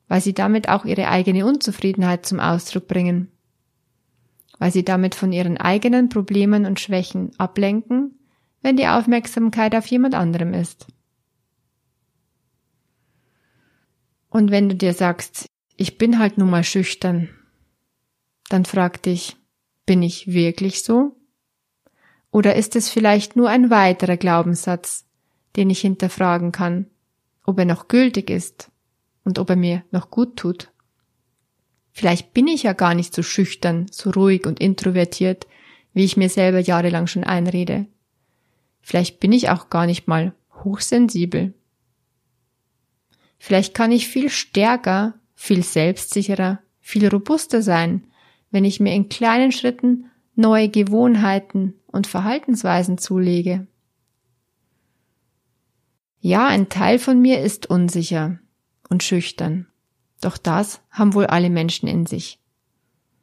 weil 0.09 0.21
sie 0.21 0.35
damit 0.35 0.69
auch 0.69 0.85
ihre 0.85 1.09
eigene 1.09 1.47
Unzufriedenheit 1.47 2.27
zum 2.27 2.41
Ausdruck 2.41 2.89
bringen, 2.89 3.31
weil 4.59 4.73
sie 4.73 4.85
damit 4.85 5.15
von 5.15 5.33
ihren 5.33 5.57
eigenen 5.57 6.09
Problemen 6.09 6.67
und 6.67 6.81
Schwächen 6.81 7.31
ablenken, 7.39 8.19
wenn 8.63 8.77
die 8.77 8.89
Aufmerksamkeit 8.89 9.75
auf 9.77 9.87
jemand 9.87 10.15
anderem 10.15 10.55
ist. 10.55 10.89
Und 14.37 14.51
wenn 14.51 14.69
du 14.69 14.75
dir 14.75 14.93
sagst, 14.93 15.47
ich 15.79 15.97
bin 15.97 16.19
halt 16.19 16.37
nun 16.37 16.51
mal 16.51 16.63
schüchtern, 16.63 17.31
dann 18.51 18.67
frag 18.67 19.03
dich, 19.03 19.39
bin 19.87 20.03
ich 20.03 20.31
wirklich 20.31 20.83
so? 20.83 21.17
Oder 22.31 22.55
ist 22.55 22.77
es 22.77 22.91
vielleicht 22.91 23.35
nur 23.37 23.49
ein 23.49 23.71
weiterer 23.71 24.19
Glaubenssatz, 24.19 25.07
den 25.57 25.71
ich 25.71 25.81
hinterfragen 25.81 26.53
kann, 26.53 26.85
ob 27.45 27.59
er 27.59 27.65
noch 27.65 27.89
gültig 27.89 28.29
ist 28.29 28.71
und 29.25 29.39
ob 29.39 29.49
er 29.49 29.57
mir 29.57 29.85
noch 29.91 30.11
gut 30.11 30.37
tut? 30.37 30.71
Vielleicht 31.93 32.35
bin 32.35 32.47
ich 32.47 32.65
ja 32.65 32.75
gar 32.75 32.93
nicht 32.93 33.15
so 33.15 33.23
schüchtern, 33.23 33.87
so 33.91 34.11
ruhig 34.11 34.47
und 34.47 34.61
introvertiert, 34.61 35.47
wie 35.95 36.05
ich 36.05 36.19
mir 36.19 36.29
selber 36.29 36.61
jahrelang 36.61 37.07
schon 37.07 37.25
einrede. 37.25 37.87
Vielleicht 38.83 39.19
bin 39.19 39.33
ich 39.33 39.49
auch 39.49 39.71
gar 39.71 39.87
nicht 39.87 40.09
mal 40.09 40.35
hochsensibel. 40.63 41.55
Vielleicht 43.39 43.75
kann 43.75 43.93
ich 43.93 44.09
viel 44.09 44.31
stärker, 44.31 45.15
viel 45.35 45.63
selbstsicherer, 45.63 46.61
viel 46.81 47.09
robuster 47.09 47.63
sein, 47.63 48.05
wenn 48.51 48.65
ich 48.65 48.81
mir 48.81 48.95
in 48.95 49.09
kleinen 49.09 49.53
Schritten 49.53 50.11
neue 50.35 50.69
Gewohnheiten 50.69 51.75
und 51.87 52.07
Verhaltensweisen 52.07 52.99
zulege. 52.99 53.67
Ja, 56.21 56.47
ein 56.47 56.69
Teil 56.69 56.99
von 56.99 57.21
mir 57.21 57.41
ist 57.41 57.71
unsicher 57.71 58.39
und 58.89 59.03
schüchtern. 59.03 59.67
Doch 60.21 60.39
das 60.39 60.81
haben 60.91 61.15
wohl 61.15 61.27
alle 61.27 61.51
Menschen 61.51 61.89
in 61.89 62.07
sich. 62.07 62.39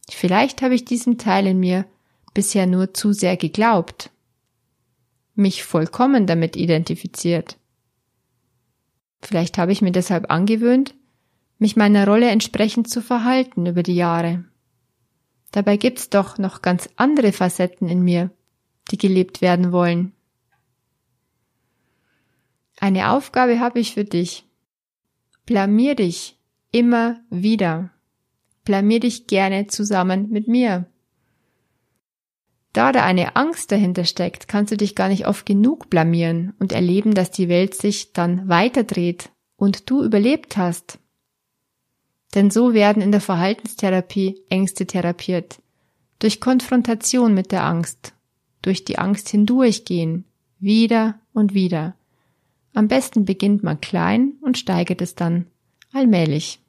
Vielleicht 0.10 0.62
habe 0.62 0.76
ich 0.76 0.86
diesem 0.86 1.18
Teil 1.18 1.48
in 1.48 1.60
mir 1.60 1.86
bisher 2.34 2.68
nur 2.68 2.94
zu 2.94 3.14
sehr 3.14 3.38
geglaubt, 3.38 4.12
mich 5.36 5.64
vollkommen 5.64 6.28
damit 6.28 6.56
identifiziert. 6.56 7.58
Vielleicht 9.24 9.58
habe 9.58 9.72
ich 9.72 9.82
mir 9.82 9.94
deshalb 9.94 10.30
angewöhnt, 10.30 10.96
mich 11.58 11.78
meiner 11.78 12.06
Rolle 12.06 12.30
entsprechend 12.30 12.90
zu 12.90 13.02
verhalten 13.02 13.66
über 13.66 13.82
die 13.82 13.96
Jahre. 13.96 14.44
Dabei 15.52 15.78
gibt's 15.78 16.10
doch 16.10 16.38
noch 16.38 16.62
ganz 16.62 16.90
andere 16.98 17.32
Facetten 17.32 17.88
in 17.88 18.02
mir, 18.02 18.32
die 18.92 18.98
gelebt 18.98 19.42
werden 19.42 19.72
wollen. 19.72 20.12
Eine 22.80 23.12
Aufgabe 23.12 23.62
habe 23.62 23.80
ich 23.80 23.94
für 23.94 24.04
dich. 24.04 24.46
Blamier 25.46 25.96
dich 25.96 26.38
immer 26.72 27.22
wieder. 27.30 27.92
Blamier 28.66 29.00
dich 29.00 29.28
gerne 29.28 29.68
zusammen 29.68 30.30
mit 30.32 30.50
mir. 30.50 30.86
Da 32.74 32.92
da 32.92 33.04
eine 33.04 33.36
Angst 33.36 33.72
dahinter 33.72 34.04
steckt, 34.04 34.48
kannst 34.48 34.72
du 34.72 34.78
dich 34.78 34.96
gar 34.96 35.08
nicht 35.08 35.28
oft 35.28 35.46
genug 35.46 35.92
blamieren 35.92 36.54
und 36.60 36.72
erleben, 36.72 37.14
dass 37.14 37.30
die 37.30 37.48
Welt 37.48 37.76
sich 37.76 38.14
dann 38.14 38.50
weiterdreht 38.50 39.30
und 39.56 39.90
du 39.92 40.04
überlebt 40.04 40.58
hast. 40.58 40.98
Denn 42.34 42.50
so 42.50 42.74
werden 42.74 43.04
in 43.04 43.12
der 43.12 43.22
Verhaltenstherapie 43.22 44.42
Ängste 44.50 44.88
therapiert. 44.88 45.62
Durch 46.18 46.42
Konfrontation 46.42 47.36
mit 47.36 47.52
der 47.52 47.64
Angst, 47.64 48.14
durch 48.64 48.84
die 48.84 48.98
Angst 48.98 49.30
hindurchgehen, 49.30 50.26
wieder 50.60 51.20
und 51.32 51.54
wieder. 51.54 51.96
Am 52.74 52.88
besten 52.88 53.26
beginnt 53.26 53.62
man 53.62 53.82
klein 53.82 54.34
und 54.42 54.58
steigert 54.58 55.02
es 55.02 55.14
dann 55.14 55.46
allmählich. 55.92 56.60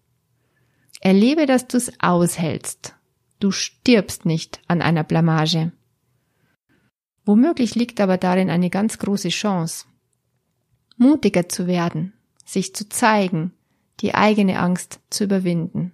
Erlebe, 1.01 1.47
dass 1.47 1.67
du 1.67 1.79
es 1.79 1.93
aushältst. 2.01 2.95
Du 3.41 3.51
stirbst 3.53 4.27
nicht 4.27 4.61
an 4.69 4.83
einer 4.83 5.05
Blamage. 5.05 5.73
Womöglich 7.25 7.75
liegt 7.75 8.01
aber 8.01 8.19
darin 8.19 8.51
eine 8.51 8.71
ganz 8.71 8.99
große 8.99 9.31
Chance. 9.31 9.87
Mutiger 10.97 11.49
zu 11.49 11.67
werden, 11.67 12.13
sich 12.45 12.75
zu 12.75 12.89
zeigen, 12.89 13.53
die 14.01 14.15
eigene 14.15 14.59
Angst 14.59 15.01
zu 15.11 15.25
überwinden. 15.25 15.93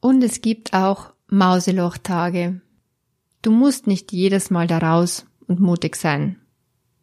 Und 0.00 0.22
es 0.22 0.40
gibt 0.40 0.72
auch 0.72 1.12
Mauselochtage. 1.28 2.60
Du 3.42 3.50
musst 3.50 3.86
nicht 3.86 4.12
jedes 4.12 4.50
Mal 4.50 4.66
da 4.66 4.78
raus 4.78 5.26
und 5.46 5.60
mutig 5.60 5.96
sein. 5.96 6.40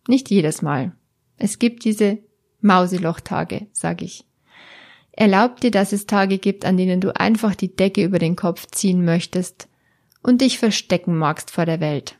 Nicht 0.08 0.30
jedes 0.30 0.62
Mal. 0.62 0.94
Es 1.38 1.60
gibt 1.60 1.84
diese 1.86 2.20
Mauselochtage, 2.62 3.68
sag 3.74 4.02
ich. 4.02 4.26
Erlaub 5.12 5.62
dir, 5.62 5.72
dass 5.72 5.94
es 5.94 6.08
Tage 6.08 6.40
gibt, 6.40 6.66
an 6.66 6.78
denen 6.78 7.00
du 7.00 7.16
einfach 7.16 7.56
die 7.56 7.74
Decke 7.74 8.04
über 8.04 8.20
den 8.20 8.36
Kopf 8.36 8.68
ziehen 8.72 9.06
möchtest 9.06 9.70
und 10.26 10.42
dich 10.42 10.58
verstecken 10.58 11.16
magst 11.16 11.52
vor 11.52 11.68
der 11.68 11.80
Welt. 11.80 12.18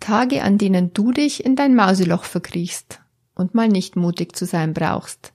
Tage, 0.00 0.42
an 0.42 0.58
denen 0.58 0.92
du 0.92 1.12
dich 1.12 1.44
in 1.44 1.54
dein 1.54 1.76
Mauseloch 1.76 2.24
verkriechst 2.24 3.00
und 3.36 3.54
mal 3.54 3.68
nicht 3.68 3.94
mutig 3.94 4.34
zu 4.34 4.46
sein 4.46 4.74
brauchst. 4.74 5.32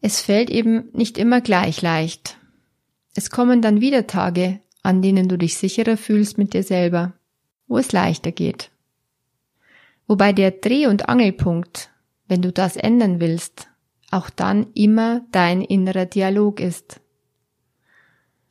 Es 0.00 0.22
fällt 0.22 0.48
eben 0.48 0.88
nicht 0.94 1.18
immer 1.18 1.42
gleich 1.42 1.82
leicht. 1.82 2.38
Es 3.14 3.28
kommen 3.28 3.60
dann 3.60 3.82
wieder 3.82 4.06
Tage, 4.06 4.60
an 4.82 5.02
denen 5.02 5.28
du 5.28 5.36
dich 5.36 5.58
sicherer 5.58 5.98
fühlst 5.98 6.38
mit 6.38 6.54
dir 6.54 6.62
selber, 6.62 7.12
wo 7.68 7.76
es 7.76 7.92
leichter 7.92 8.32
geht. 8.32 8.70
Wobei 10.06 10.32
der 10.32 10.52
Dreh- 10.52 10.86
und 10.86 11.10
Angelpunkt, 11.10 11.90
wenn 12.28 12.40
du 12.40 12.50
das 12.50 12.76
ändern 12.76 13.20
willst, 13.20 13.68
auch 14.10 14.30
dann 14.30 14.68
immer 14.72 15.20
dein 15.32 15.60
innerer 15.60 16.06
Dialog 16.06 16.60
ist. 16.60 17.02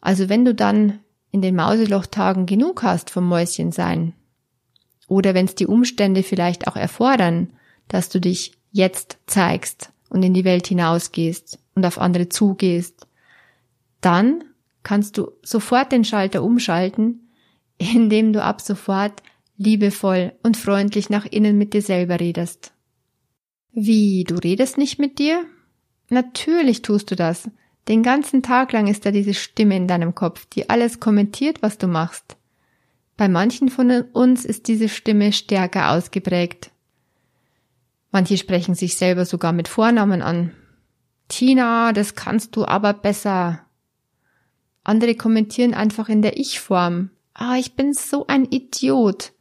Also 0.02 0.30
wenn 0.30 0.46
du 0.46 0.54
dann 0.54 1.00
in 1.32 1.42
den 1.42 1.56
Mauselochtagen 1.56 2.46
genug 2.46 2.84
hast 2.84 3.10
vom 3.10 3.28
Mäuschen 3.28 3.72
sein, 3.72 4.14
oder 5.12 5.34
wenn 5.34 5.46
es 5.46 5.56
die 5.56 5.68
Umstände 5.68 6.24
vielleicht 6.24 6.70
auch 6.70 6.78
erfordern, 6.78 7.52
dass 7.90 8.08
du 8.08 8.22
dich 8.22 8.54
jetzt 8.72 9.18
zeigst 9.28 9.92
und 10.10 10.24
in 10.24 10.34
die 10.34 10.46
Welt 10.46 10.68
hinausgehst 10.68 11.60
und 11.76 11.86
auf 11.86 12.00
andere 12.00 12.30
zugehst, 12.30 13.08
dann 14.00 14.46
kannst 14.84 15.18
du 15.18 15.32
sofort 15.44 15.92
den 15.92 16.06
Schalter 16.06 16.42
umschalten, 16.42 17.30
indem 17.78 18.32
du 18.32 18.42
ab 18.42 18.62
sofort 18.62 19.22
liebevoll 19.58 20.32
und 20.44 20.56
freundlich 20.56 21.10
nach 21.10 21.26
innen 21.26 21.58
mit 21.58 21.74
dir 21.74 21.82
selber 21.82 22.22
redest. 22.22 22.72
Wie, 23.74 24.24
du 24.24 24.36
redest 24.36 24.78
nicht 24.78 24.98
mit 24.98 25.20
dir? 25.20 25.46
Natürlich 26.08 26.84
tust 26.84 27.12
du 27.12 27.16
das. 27.18 27.50
Den 27.88 28.04
ganzen 28.04 28.44
Tag 28.44 28.72
lang 28.72 28.88
ist 28.88 29.06
da 29.06 29.12
diese 29.12 29.34
Stimme 29.34 29.76
in 29.76 29.88
deinem 29.88 30.14
Kopf, 30.14 30.46
die 30.46 30.70
alles 30.70 31.00
kommentiert, 31.00 31.62
was 31.62 31.78
du 31.78 31.88
machst. 31.88 32.38
Bei 33.18 33.28
manchen 33.28 33.70
von 33.70 33.92
uns 34.14 34.46
ist 34.46 34.68
diese 34.68 34.90
Stimme 34.90 35.34
stärker 35.34 35.92
ausgeprägt. 35.92 36.72
Manche 38.12 38.38
sprechen 38.38 38.76
sich 38.76 38.98
selber 38.98 39.26
sogar 39.26 39.54
mit 39.54 39.68
Vornamen 39.68 40.22
an. 40.22 40.52
Tina, 41.28 41.94
das 41.94 42.16
kannst 42.16 42.56
du 42.56 42.66
aber 42.66 42.94
besser. 42.94 43.66
Andere 44.84 45.16
kommentieren 45.16 45.74
einfach 45.74 46.10
in 46.10 46.22
der 46.22 46.38
Ich-Form. 46.38 47.10
Ah, 47.34 47.56
ich 47.58 47.76
bin 47.76 47.94
so 47.94 48.28
ein 48.28 48.46
Idiot. 48.46 49.32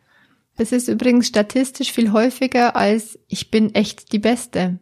Das 0.57 0.73
ist 0.73 0.89
übrigens 0.89 1.27
statistisch 1.27 1.93
viel 1.93 2.13
häufiger 2.13 2.77
als 2.77 3.19
ich 3.29 3.51
bin 3.51 3.75
echt 3.75 4.13
die 4.13 4.19
Beste. 4.19 4.79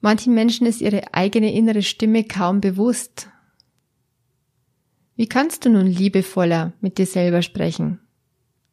Manchen 0.00 0.34
Menschen 0.34 0.66
ist 0.66 0.80
ihre 0.80 1.14
eigene 1.14 1.52
innere 1.52 1.82
Stimme 1.82 2.24
kaum 2.24 2.60
bewusst. 2.60 3.28
Wie 5.16 5.26
kannst 5.26 5.64
du 5.64 5.70
nun 5.70 5.86
liebevoller 5.86 6.72
mit 6.80 6.98
dir 6.98 7.06
selber 7.06 7.42
sprechen? 7.42 7.98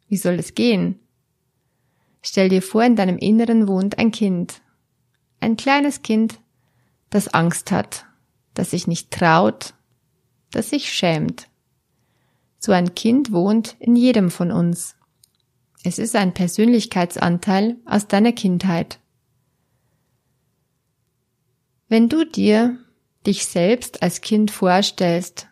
Wie 0.08 0.16
soll 0.16 0.34
es 0.34 0.54
gehen? 0.54 1.00
Stell 2.22 2.48
dir 2.48 2.62
vor, 2.62 2.84
in 2.84 2.94
deinem 2.94 3.18
Inneren 3.18 3.66
wohnt 3.66 3.98
ein 3.98 4.12
Kind. 4.12 4.62
Ein 5.40 5.56
kleines 5.56 6.02
Kind, 6.02 6.40
das 7.10 7.28
Angst 7.28 7.72
hat, 7.72 8.06
das 8.54 8.70
sich 8.70 8.86
nicht 8.86 9.10
traut, 9.10 9.74
das 10.52 10.70
sich 10.70 10.92
schämt. 10.92 11.48
So 12.58 12.72
ein 12.72 12.94
Kind 12.94 13.32
wohnt 13.32 13.76
in 13.80 13.96
jedem 13.96 14.30
von 14.30 14.50
uns. 14.50 14.96
Es 15.82 15.98
ist 15.98 16.16
ein 16.16 16.34
Persönlichkeitsanteil 16.34 17.76
aus 17.84 18.08
deiner 18.08 18.32
Kindheit. 18.32 18.98
Wenn 21.88 22.08
du 22.08 22.24
dir 22.24 22.78
dich 23.26 23.46
selbst 23.46 24.02
als 24.02 24.20
Kind 24.20 24.50
vorstellst, 24.50 25.48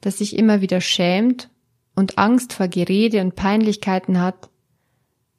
das 0.00 0.18
sich 0.18 0.36
immer 0.36 0.60
wieder 0.60 0.80
schämt 0.80 1.50
und 1.96 2.16
Angst 2.16 2.52
vor 2.52 2.68
Gerede 2.68 3.20
und 3.20 3.34
Peinlichkeiten 3.34 4.20
hat, 4.20 4.50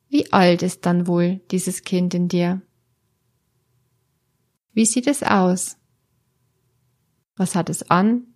wie 0.10 0.32
alt 0.34 0.62
ist 0.62 0.86
dann 0.86 1.08
wohl 1.08 1.40
dieses 1.52 1.84
Kind 1.84 2.14
in 2.14 2.28
dir? 2.28 2.62
Wie 4.74 4.86
sieht 4.86 5.08
es 5.08 5.24
aus? 5.24 5.78
Was 7.38 7.56
hat 7.56 7.70
es 7.70 7.90
an? 7.90 8.28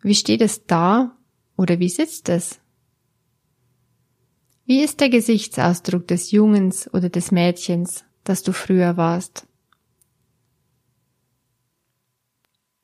Wie 0.00 0.14
steht 0.14 0.42
es 0.42 0.66
da 0.66 1.16
oder 1.56 1.80
wie 1.80 1.88
sitzt 1.88 2.28
es? 2.28 2.60
Wie 4.64 4.80
ist 4.80 5.00
der 5.00 5.08
Gesichtsausdruck 5.08 6.06
des 6.06 6.30
Jungens 6.30 6.92
oder 6.92 7.08
des 7.08 7.32
Mädchens, 7.32 8.04
das 8.22 8.42
du 8.42 8.52
früher 8.52 8.96
warst? 8.96 9.46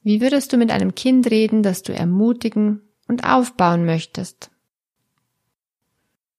Wie 0.02 0.20
würdest 0.20 0.52
du 0.52 0.56
mit 0.56 0.70
einem 0.70 0.94
Kind 0.94 1.30
reden, 1.30 1.62
das 1.62 1.82
du 1.82 1.94
ermutigen 1.94 2.82
und 3.06 3.24
aufbauen 3.24 3.84
möchtest? 3.84 4.50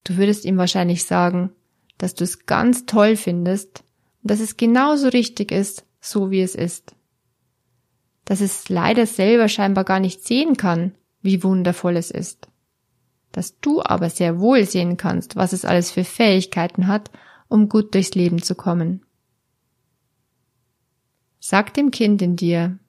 Du 0.03 0.17
würdest 0.17 0.43
ihm 0.43 0.57
wahrscheinlich 0.57 1.05
sagen, 1.05 1.51
dass 1.97 2.13
du 2.13 2.25
es 2.25 2.45
ganz 2.45 2.85
toll 2.85 3.15
findest 3.15 3.83
und 4.21 4.31
dass 4.31 4.41
es 4.41 4.57
genauso 4.57 5.07
richtig 5.07 5.51
ist, 5.51 5.85
so 6.01 6.29
wie 6.29 6.41
es 6.41 6.55
ist. 6.55 6.95
Dass 8.25 8.41
es 8.41 8.67
leider 8.67 9.05
selber 9.05 9.47
scheinbar 9.47 9.85
gar 9.85 9.99
nicht 9.99 10.25
sehen 10.25 10.57
kann, 10.57 10.95
wie 11.21 11.43
wundervoll 11.43 11.95
es 11.95 12.11
ist. 12.11 12.49
Dass 13.31 13.59
du 13.59 13.81
aber 13.81 14.09
sehr 14.09 14.39
wohl 14.39 14.65
sehen 14.65 14.97
kannst, 14.97 15.37
was 15.37 15.53
es 15.53 15.63
alles 15.63 15.91
für 15.91 16.03
Fähigkeiten 16.03 16.87
hat, 16.87 17.09
um 17.47 17.69
gut 17.69 17.95
durchs 17.95 18.13
Leben 18.13 18.41
zu 18.41 18.55
kommen. 18.55 19.05
Sag 21.39 21.73
dem 21.73 21.91
Kind 21.91 22.21
in 22.21 22.35
dir, 22.35 22.79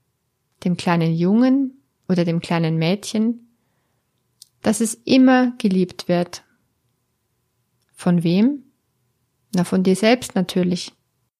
dem 0.63 0.77
kleinen 0.77 1.15
Jungen 1.15 1.83
oder 2.09 2.25
dem 2.25 2.41
kleinen 2.41 2.77
Mädchen, 2.77 3.49
dass 4.63 4.81
es 4.81 4.95
immer 5.05 5.53
geliebt 5.59 6.09
wird. 6.09 6.45
Von 7.95 8.23
wem? 8.23 8.65
Na, 9.55 9.65
von 9.65 9.83
dir 9.83 9.97
selbst 9.97 10.35
natürlich. 10.35 10.93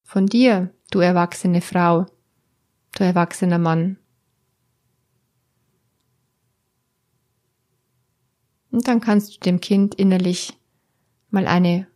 Von 0.03 0.27
dir, 0.27 0.73
du 0.91 1.01
erwachsene 1.01 1.61
Frau, 1.61 2.07
du 2.93 3.05
erwachsener 3.05 3.59
Mann. 3.59 3.99
Und 8.71 8.89
dann 8.89 9.01
kannst 9.01 9.37
du 9.37 9.41
dem 9.41 9.61
Kind 9.61 9.95
innerlich 9.95 10.59
mal 11.31 11.47
eine 11.47 11.87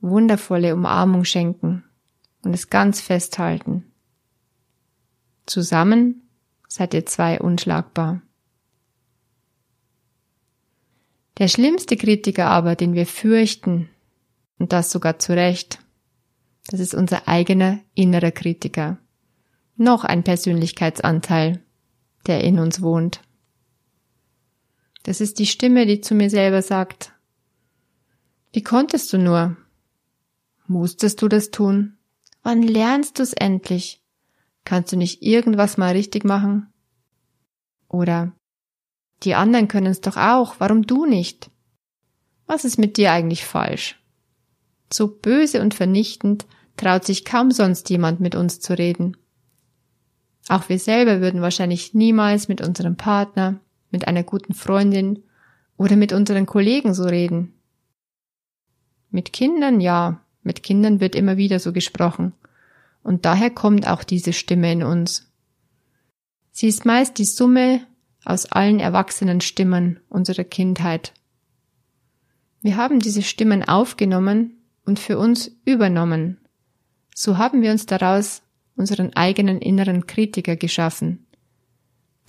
wundervolle 0.00 0.74
Umarmung 0.74 1.24
schenken 1.24 1.84
und 2.42 2.52
es 2.52 2.70
ganz 2.70 3.00
festhalten. 3.00 3.84
Zusammen 5.46 6.21
seid 6.74 6.94
ihr 6.94 7.06
zwei 7.06 7.40
unschlagbar. 7.40 8.22
Der 11.38 11.48
schlimmste 11.48 11.96
Kritiker 11.96 12.46
aber, 12.46 12.76
den 12.76 12.94
wir 12.94 13.06
fürchten, 13.06 13.88
und 14.58 14.72
das 14.72 14.90
sogar 14.90 15.18
zu 15.18 15.34
Recht, 15.34 15.80
das 16.68 16.80
ist 16.80 16.94
unser 16.94 17.26
eigener 17.28 17.80
innerer 17.94 18.30
Kritiker. 18.30 18.98
Noch 19.76 20.04
ein 20.04 20.22
Persönlichkeitsanteil, 20.22 21.62
der 22.26 22.44
in 22.44 22.58
uns 22.58 22.80
wohnt. 22.80 23.20
Das 25.02 25.20
ist 25.20 25.38
die 25.38 25.46
Stimme, 25.46 25.86
die 25.86 26.00
zu 26.00 26.14
mir 26.14 26.30
selber 26.30 26.62
sagt, 26.62 27.12
wie 28.52 28.62
konntest 28.62 29.12
du 29.12 29.18
nur? 29.18 29.56
Musstest 30.66 31.22
du 31.22 31.28
das 31.28 31.50
tun? 31.50 31.96
Wann 32.42 32.62
lernst 32.62 33.18
du 33.18 33.22
es 33.22 33.32
endlich? 33.32 34.01
Kannst 34.64 34.92
du 34.92 34.96
nicht 34.96 35.22
irgendwas 35.22 35.76
mal 35.76 35.92
richtig 35.92 36.24
machen? 36.24 36.72
Oder 37.88 38.32
die 39.22 39.34
anderen 39.34 39.68
können 39.68 39.86
es 39.86 40.00
doch 40.00 40.16
auch, 40.16 40.56
warum 40.58 40.86
du 40.86 41.06
nicht? 41.06 41.50
Was 42.46 42.64
ist 42.64 42.78
mit 42.78 42.96
dir 42.96 43.12
eigentlich 43.12 43.44
falsch? 43.44 44.00
So 44.92 45.08
böse 45.08 45.60
und 45.60 45.74
vernichtend 45.74 46.46
traut 46.76 47.04
sich 47.04 47.24
kaum 47.24 47.50
sonst 47.50 47.88
jemand 47.90 48.20
mit 48.20 48.34
uns 48.34 48.60
zu 48.60 48.76
reden. 48.76 49.16
Auch 50.48 50.68
wir 50.68 50.78
selber 50.78 51.20
würden 51.20 51.40
wahrscheinlich 51.40 51.94
niemals 51.94 52.48
mit 52.48 52.60
unserem 52.60 52.96
Partner, 52.96 53.60
mit 53.90 54.08
einer 54.08 54.22
guten 54.22 54.54
Freundin 54.54 55.22
oder 55.76 55.96
mit 55.96 56.12
unseren 56.12 56.46
Kollegen 56.46 56.94
so 56.94 57.04
reden. 57.04 57.54
Mit 59.10 59.32
Kindern 59.32 59.80
ja, 59.80 60.20
mit 60.42 60.62
Kindern 60.62 61.00
wird 61.00 61.14
immer 61.14 61.36
wieder 61.36 61.60
so 61.60 61.72
gesprochen. 61.72 62.32
Und 63.02 63.24
daher 63.24 63.50
kommt 63.50 63.86
auch 63.86 64.04
diese 64.04 64.32
Stimme 64.32 64.72
in 64.72 64.82
uns. 64.82 65.30
Sie 66.50 66.68
ist 66.68 66.84
meist 66.84 67.18
die 67.18 67.24
Summe 67.24 67.86
aus 68.24 68.46
allen 68.46 68.78
erwachsenen 68.78 69.40
Stimmen 69.40 70.00
unserer 70.08 70.44
Kindheit. 70.44 71.12
Wir 72.60 72.76
haben 72.76 73.00
diese 73.00 73.22
Stimmen 73.22 73.64
aufgenommen 73.64 74.58
und 74.84 74.98
für 74.98 75.18
uns 75.18 75.50
übernommen. 75.64 76.38
So 77.14 77.38
haben 77.38 77.62
wir 77.62 77.72
uns 77.72 77.86
daraus 77.86 78.42
unseren 78.76 79.14
eigenen 79.14 79.60
inneren 79.60 80.06
Kritiker 80.06 80.56
geschaffen, 80.56 81.26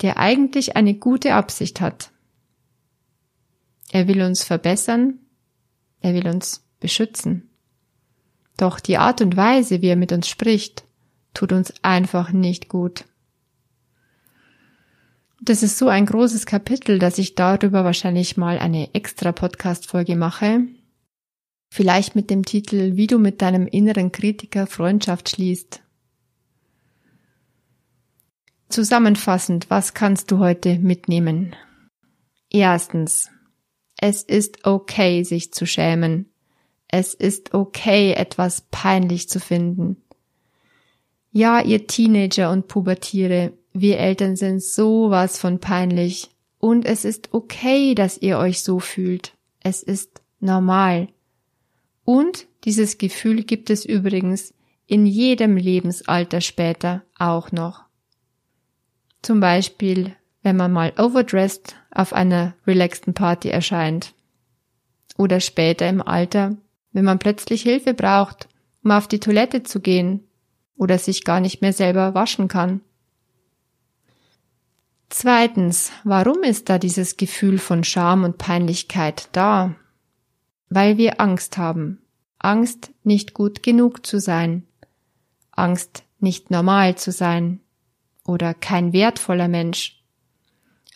der 0.02 0.18
eigentlich 0.18 0.76
eine 0.76 0.94
gute 0.94 1.34
Absicht 1.34 1.80
hat. 1.80 2.10
Er 3.90 4.08
will 4.08 4.22
uns 4.22 4.42
verbessern, 4.42 5.20
er 6.00 6.14
will 6.14 6.26
uns 6.26 6.66
beschützen. 6.80 7.53
Doch 8.56 8.80
die 8.80 8.98
Art 8.98 9.20
und 9.20 9.36
Weise, 9.36 9.82
wie 9.82 9.88
er 9.88 9.96
mit 9.96 10.12
uns 10.12 10.28
spricht, 10.28 10.84
tut 11.32 11.52
uns 11.52 11.72
einfach 11.82 12.32
nicht 12.32 12.68
gut. 12.68 13.04
Das 15.40 15.62
ist 15.62 15.76
so 15.76 15.88
ein 15.88 16.06
großes 16.06 16.46
Kapitel, 16.46 16.98
dass 16.98 17.18
ich 17.18 17.34
darüber 17.34 17.84
wahrscheinlich 17.84 18.36
mal 18.36 18.58
eine 18.58 18.94
extra 18.94 19.32
Podcast-Folge 19.32 20.16
mache. 20.16 20.66
Vielleicht 21.70 22.14
mit 22.14 22.30
dem 22.30 22.44
Titel 22.44 22.96
Wie 22.96 23.08
du 23.08 23.18
mit 23.18 23.42
deinem 23.42 23.66
inneren 23.66 24.12
Kritiker 24.12 24.66
Freundschaft 24.66 25.28
schließt. 25.28 25.82
Zusammenfassend, 28.68 29.68
was 29.68 29.92
kannst 29.92 30.30
du 30.30 30.38
heute 30.38 30.78
mitnehmen? 30.78 31.54
Erstens, 32.48 33.28
es 33.98 34.22
ist 34.22 34.64
okay, 34.64 35.24
sich 35.24 35.52
zu 35.52 35.66
schämen. 35.66 36.33
Es 36.96 37.12
ist 37.12 37.54
okay, 37.54 38.12
etwas 38.12 38.68
peinlich 38.70 39.28
zu 39.28 39.40
finden. 39.40 39.96
Ja, 41.32 41.60
ihr 41.60 41.88
Teenager 41.88 42.52
und 42.52 42.68
Pubertiere, 42.68 43.52
wir 43.72 43.98
Eltern 43.98 44.36
sind 44.36 44.62
sowas 44.62 45.36
von 45.36 45.58
peinlich. 45.58 46.30
Und 46.58 46.86
es 46.86 47.04
ist 47.04 47.34
okay, 47.34 47.96
dass 47.96 48.18
ihr 48.18 48.38
euch 48.38 48.62
so 48.62 48.78
fühlt. 48.78 49.34
Es 49.58 49.82
ist 49.82 50.22
normal. 50.38 51.08
Und 52.04 52.46
dieses 52.62 52.96
Gefühl 52.96 53.42
gibt 53.42 53.70
es 53.70 53.84
übrigens 53.84 54.54
in 54.86 55.04
jedem 55.04 55.56
Lebensalter 55.56 56.40
später 56.40 57.02
auch 57.18 57.50
noch. 57.50 57.86
Zum 59.20 59.40
Beispiel, 59.40 60.14
wenn 60.44 60.56
man 60.56 60.70
mal 60.70 60.92
overdressed 60.96 61.74
auf 61.90 62.12
einer 62.12 62.54
relaxten 62.68 63.14
Party 63.14 63.48
erscheint. 63.48 64.14
Oder 65.18 65.40
später 65.40 65.88
im 65.88 66.00
Alter, 66.00 66.56
wenn 66.94 67.04
man 67.04 67.18
plötzlich 67.18 67.62
Hilfe 67.62 67.92
braucht, 67.92 68.48
um 68.82 68.92
auf 68.92 69.06
die 69.06 69.20
Toilette 69.20 69.62
zu 69.62 69.80
gehen 69.80 70.26
oder 70.76 70.96
sich 70.96 71.24
gar 71.24 71.40
nicht 71.40 71.60
mehr 71.60 71.74
selber 71.74 72.14
waschen 72.14 72.48
kann. 72.48 72.80
Zweitens, 75.10 75.92
warum 76.04 76.42
ist 76.42 76.68
da 76.70 76.78
dieses 76.78 77.16
Gefühl 77.16 77.58
von 77.58 77.84
Scham 77.84 78.24
und 78.24 78.38
Peinlichkeit 78.38 79.28
da? 79.32 79.74
Weil 80.70 80.96
wir 80.96 81.20
Angst 81.20 81.58
haben. 81.58 82.00
Angst, 82.38 82.90
nicht 83.02 83.34
gut 83.34 83.62
genug 83.62 84.06
zu 84.06 84.18
sein. 84.18 84.66
Angst, 85.52 86.04
nicht 86.18 86.50
normal 86.50 86.96
zu 86.96 87.12
sein. 87.12 87.60
Oder 88.26 88.54
kein 88.54 88.92
wertvoller 88.92 89.48
Mensch. 89.48 90.02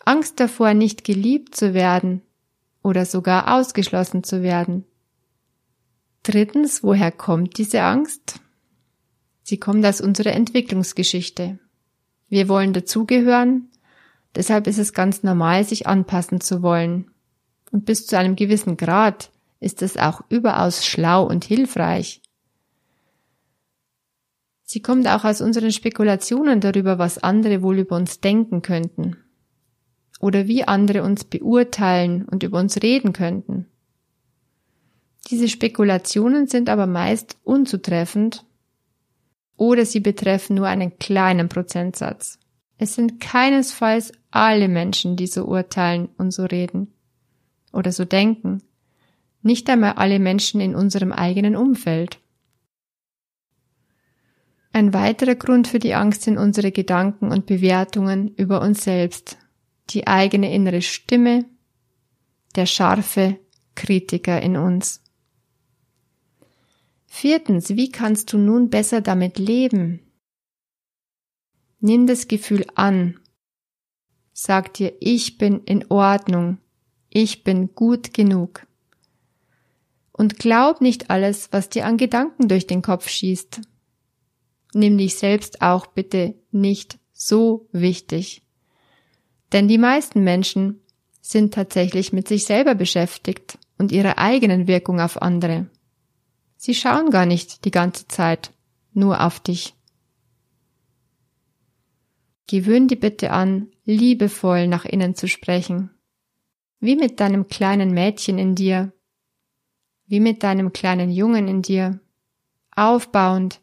Angst 0.05 0.39
davor, 0.39 0.73
nicht 0.73 1.03
geliebt 1.03 1.55
zu 1.55 1.73
werden 1.73 2.21
oder 2.83 3.05
sogar 3.05 3.53
ausgeschlossen 3.57 4.23
zu 4.23 4.41
werden. 4.43 4.85
Drittens, 6.29 6.83
woher 6.83 7.11
kommt 7.11 7.57
diese 7.57 7.81
Angst? 7.81 8.39
Sie 9.41 9.57
kommt 9.57 9.83
aus 9.85 9.99
unserer 9.99 10.33
Entwicklungsgeschichte. 10.33 11.57
Wir 12.27 12.47
wollen 12.47 12.73
dazugehören, 12.73 13.69
Deshalb 14.35 14.67
ist 14.67 14.77
es 14.77 14.93
ganz 14.93 15.23
normal, 15.23 15.63
sich 15.63 15.87
anpassen 15.87 16.39
zu 16.41 16.61
wollen. 16.61 17.11
Und 17.71 17.85
bis 17.85 18.05
zu 18.05 18.17
einem 18.17 18.35
gewissen 18.35 18.77
Grad 18.77 19.31
ist 19.59 19.81
es 19.81 19.97
auch 19.97 20.21
überaus 20.29 20.85
schlau 20.85 21.25
und 21.25 21.43
hilfreich. 21.43 22.21
Sie 24.63 24.81
kommt 24.81 25.07
auch 25.07 25.23
aus 25.23 25.41
unseren 25.41 25.71
Spekulationen 25.71 26.61
darüber, 26.61 26.99
was 26.99 27.17
andere 27.17 27.63
wohl 27.63 27.79
über 27.79 27.95
uns 27.95 28.19
denken 28.19 28.61
könnten. 28.61 29.17
Oder 30.19 30.47
wie 30.47 30.63
andere 30.63 31.03
uns 31.03 31.23
beurteilen 31.23 32.25
und 32.25 32.43
über 32.43 32.59
uns 32.59 32.81
reden 32.83 33.13
könnten. 33.13 33.65
Diese 35.29 35.47
Spekulationen 35.47 36.47
sind 36.47 36.69
aber 36.69 36.87
meist 36.87 37.37
unzutreffend 37.43 38.45
oder 39.57 39.85
sie 39.85 39.99
betreffen 39.99 40.55
nur 40.55 40.67
einen 40.67 40.97
kleinen 40.97 41.49
Prozentsatz. 41.49 42.39
Es 42.77 42.95
sind 42.95 43.19
keinesfalls 43.19 44.11
alle 44.31 44.67
Menschen, 44.67 45.17
die 45.17 45.27
so 45.27 45.45
urteilen 45.45 46.09
und 46.17 46.31
so 46.31 46.45
reden 46.45 46.93
oder 47.71 47.91
so 47.91 48.05
denken. 48.05 48.63
Nicht 49.41 49.69
einmal 49.69 49.93
alle 49.93 50.17
Menschen 50.19 50.61
in 50.61 50.75
unserem 50.75 51.11
eigenen 51.11 51.55
Umfeld. 51.55 52.19
Ein 54.71 54.93
weiterer 54.93 55.35
Grund 55.35 55.67
für 55.67 55.79
die 55.79 55.93
Angst 55.93 56.23
sind 56.23 56.37
unsere 56.37 56.71
Gedanken 56.71 57.31
und 57.31 57.45
Bewertungen 57.45 58.33
über 58.35 58.61
uns 58.61 58.83
selbst, 58.83 59.37
die 59.89 60.07
eigene 60.07 60.53
innere 60.53 60.81
Stimme, 60.81 61.45
der 62.55 62.65
scharfe 62.65 63.37
Kritiker 63.75 64.41
in 64.41 64.57
uns. 64.57 65.01
Viertens, 67.21 67.71
wie 67.71 67.91
kannst 67.91 68.31
du 68.31 68.37
nun 68.37 68.69
besser 68.69 69.01
damit 69.01 69.39
leben? 69.39 69.99
Nimm 71.81 72.07
das 72.07 72.29
Gefühl 72.29 72.65
an. 72.75 73.19
Sag 74.31 74.73
dir, 74.75 74.93
ich 75.01 75.37
bin 75.37 75.61
in 75.65 75.91
Ordnung. 75.91 76.59
Ich 77.09 77.43
bin 77.43 77.75
gut 77.75 78.13
genug. 78.13 78.65
Und 80.13 80.39
glaub 80.39 80.79
nicht 80.79 81.09
alles, 81.09 81.51
was 81.51 81.67
dir 81.67 81.87
an 81.87 81.97
Gedanken 81.97 82.47
durch 82.47 82.67
den 82.67 82.81
Kopf 82.81 83.09
schießt. 83.09 83.59
Nimm 84.73 84.97
dich 84.97 85.15
selbst 85.15 85.61
auch 85.61 85.87
bitte 85.87 86.35
nicht 86.51 86.99
so 87.11 87.67
wichtig. 87.73 88.43
Denn 89.51 89.67
die 89.67 89.77
meisten 89.77 90.23
Menschen 90.23 90.79
sind 91.19 91.53
tatsächlich 91.53 92.13
mit 92.13 92.29
sich 92.29 92.45
selber 92.45 92.75
beschäftigt 92.75 93.57
und 93.77 93.91
ihrer 93.91 94.19
eigenen 94.19 94.67
Wirkung 94.67 95.01
auf 95.01 95.21
andere. 95.21 95.67
Sie 96.61 96.75
schauen 96.75 97.09
gar 97.09 97.25
nicht 97.25 97.63
die 97.63 97.71
ganze 97.71 98.05
Zeit 98.09 98.51
nur 98.91 99.25
auf 99.25 99.39
dich. 99.39 99.75
Gewöhn 102.47 102.89
dir 102.89 102.99
bitte 102.99 103.31
an, 103.31 103.71
liebevoll 103.85 104.67
nach 104.67 104.83
innen 104.83 105.15
zu 105.15 105.29
sprechen. 105.29 105.89
Wie 106.81 106.97
mit 106.97 107.21
deinem 107.21 107.47
kleinen 107.47 107.91
Mädchen 107.93 108.37
in 108.37 108.55
dir. 108.55 108.91
Wie 110.05 110.19
mit 110.19 110.43
deinem 110.43 110.73
kleinen 110.73 111.11
Jungen 111.11 111.47
in 111.47 111.61
dir. 111.61 112.01
Aufbauend, 112.75 113.61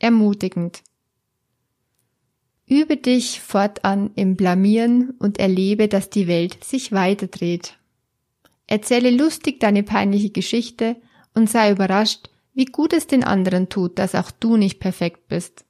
ermutigend. 0.00 0.82
Übe 2.66 2.96
dich 2.96 3.40
fortan 3.40 4.10
im 4.16 4.34
Blamieren 4.34 5.10
und 5.20 5.38
erlebe, 5.38 5.86
dass 5.86 6.10
die 6.10 6.26
Welt 6.26 6.64
sich 6.64 6.90
weiterdreht. 6.90 7.78
Erzähle 8.66 9.12
lustig 9.12 9.60
deine 9.60 9.84
peinliche 9.84 10.30
Geschichte 10.30 10.96
und 11.36 11.48
sei 11.48 11.70
überrascht, 11.70 12.30
wie 12.54 12.64
gut 12.64 12.92
es 12.92 13.06
den 13.06 13.22
anderen 13.22 13.68
tut, 13.68 13.98
dass 13.98 14.14
auch 14.14 14.30
du 14.30 14.56
nicht 14.56 14.80
perfekt 14.80 15.28
bist. 15.28 15.66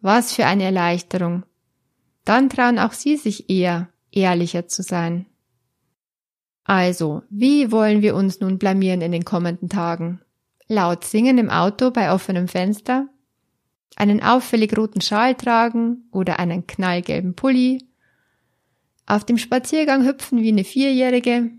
Was 0.00 0.32
für 0.32 0.46
eine 0.46 0.64
Erleichterung, 0.64 1.44
dann 2.24 2.48
trauen 2.48 2.78
auch 2.78 2.92
sie 2.92 3.16
sich 3.16 3.50
eher, 3.50 3.88
ehrlicher 4.12 4.68
zu 4.68 4.82
sein. 4.82 5.26
Also, 6.64 7.22
wie 7.28 7.72
wollen 7.72 8.02
wir 8.02 8.14
uns 8.14 8.40
nun 8.40 8.58
blamieren 8.58 9.00
in 9.00 9.10
den 9.10 9.24
kommenden 9.24 9.68
Tagen? 9.68 10.20
Laut 10.68 11.04
singen 11.04 11.38
im 11.38 11.50
Auto 11.50 11.90
bei 11.90 12.12
offenem 12.12 12.46
Fenster? 12.46 13.08
Einen 13.96 14.22
auffällig 14.22 14.76
roten 14.78 15.00
Schal 15.00 15.34
tragen 15.34 16.04
oder 16.12 16.38
einen 16.38 16.66
knallgelben 16.66 17.34
Pulli? 17.34 17.84
Auf 19.06 19.24
dem 19.24 19.38
Spaziergang 19.38 20.06
hüpfen 20.06 20.40
wie 20.40 20.52
eine 20.52 20.64
Vierjährige? 20.64 21.50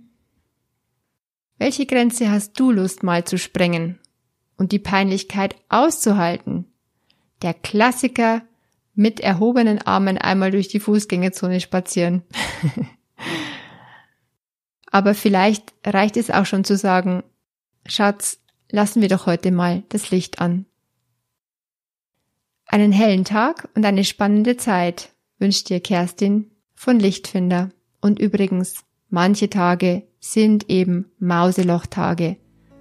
Welche 1.58 1.86
Grenze 1.86 2.32
hast 2.32 2.60
du 2.60 2.72
Lust 2.72 3.04
mal 3.04 3.26
zu 3.26 3.38
sprengen 3.38 4.00
und 4.58 4.72
die 4.72 4.80
Peinlichkeit 4.80 5.56
auszuhalten? 5.70 6.66
Der 7.42 7.54
Klassiker 7.54 8.42
mit 8.96 9.20
erhobenen 9.20 9.80
Armen 9.82 10.18
einmal 10.18 10.52
durch 10.52 10.68
die 10.68 10.80
Fußgängerzone 10.80 11.60
spazieren. 11.60 12.24
Aber 14.92 15.16
vielleicht 15.16 15.74
reicht 15.86 16.18
es 16.18 16.30
auch 16.30 16.46
schon 16.46 16.64
zu 16.64 16.78
sagen, 16.78 17.24
Schatz, 17.86 18.40
lassen 18.70 19.02
wir 19.02 19.10
doch 19.10 19.26
heute 19.26 19.52
mal 19.52 19.84
das 19.90 20.12
Licht 20.12 20.40
an. 20.40 20.66
Einen 22.66 22.92
hellen 22.92 23.26
Tag 23.26 23.70
und 23.76 23.86
eine 23.86 24.04
spannende 24.04 24.58
Zeit 24.58 25.10
wünscht 25.40 25.70
dir 25.70 25.80
Kerstin 25.80 26.52
von 26.76 27.00
Lichtfinder. 27.00 27.70
Und 28.02 28.20
übrigens, 28.20 28.84
manche 29.10 29.50
Tage 29.50 30.08
sind 30.24 30.70
eben 30.70 31.12
Mauselochtage. 31.20 32.38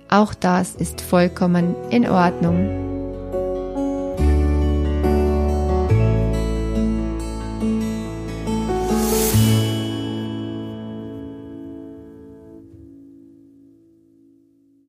Auch 0.09 0.33
das 0.33 0.77
ist 0.77 1.01
vollkommen 1.01 1.75
in 1.91 2.09
Ordnung. 2.09 2.92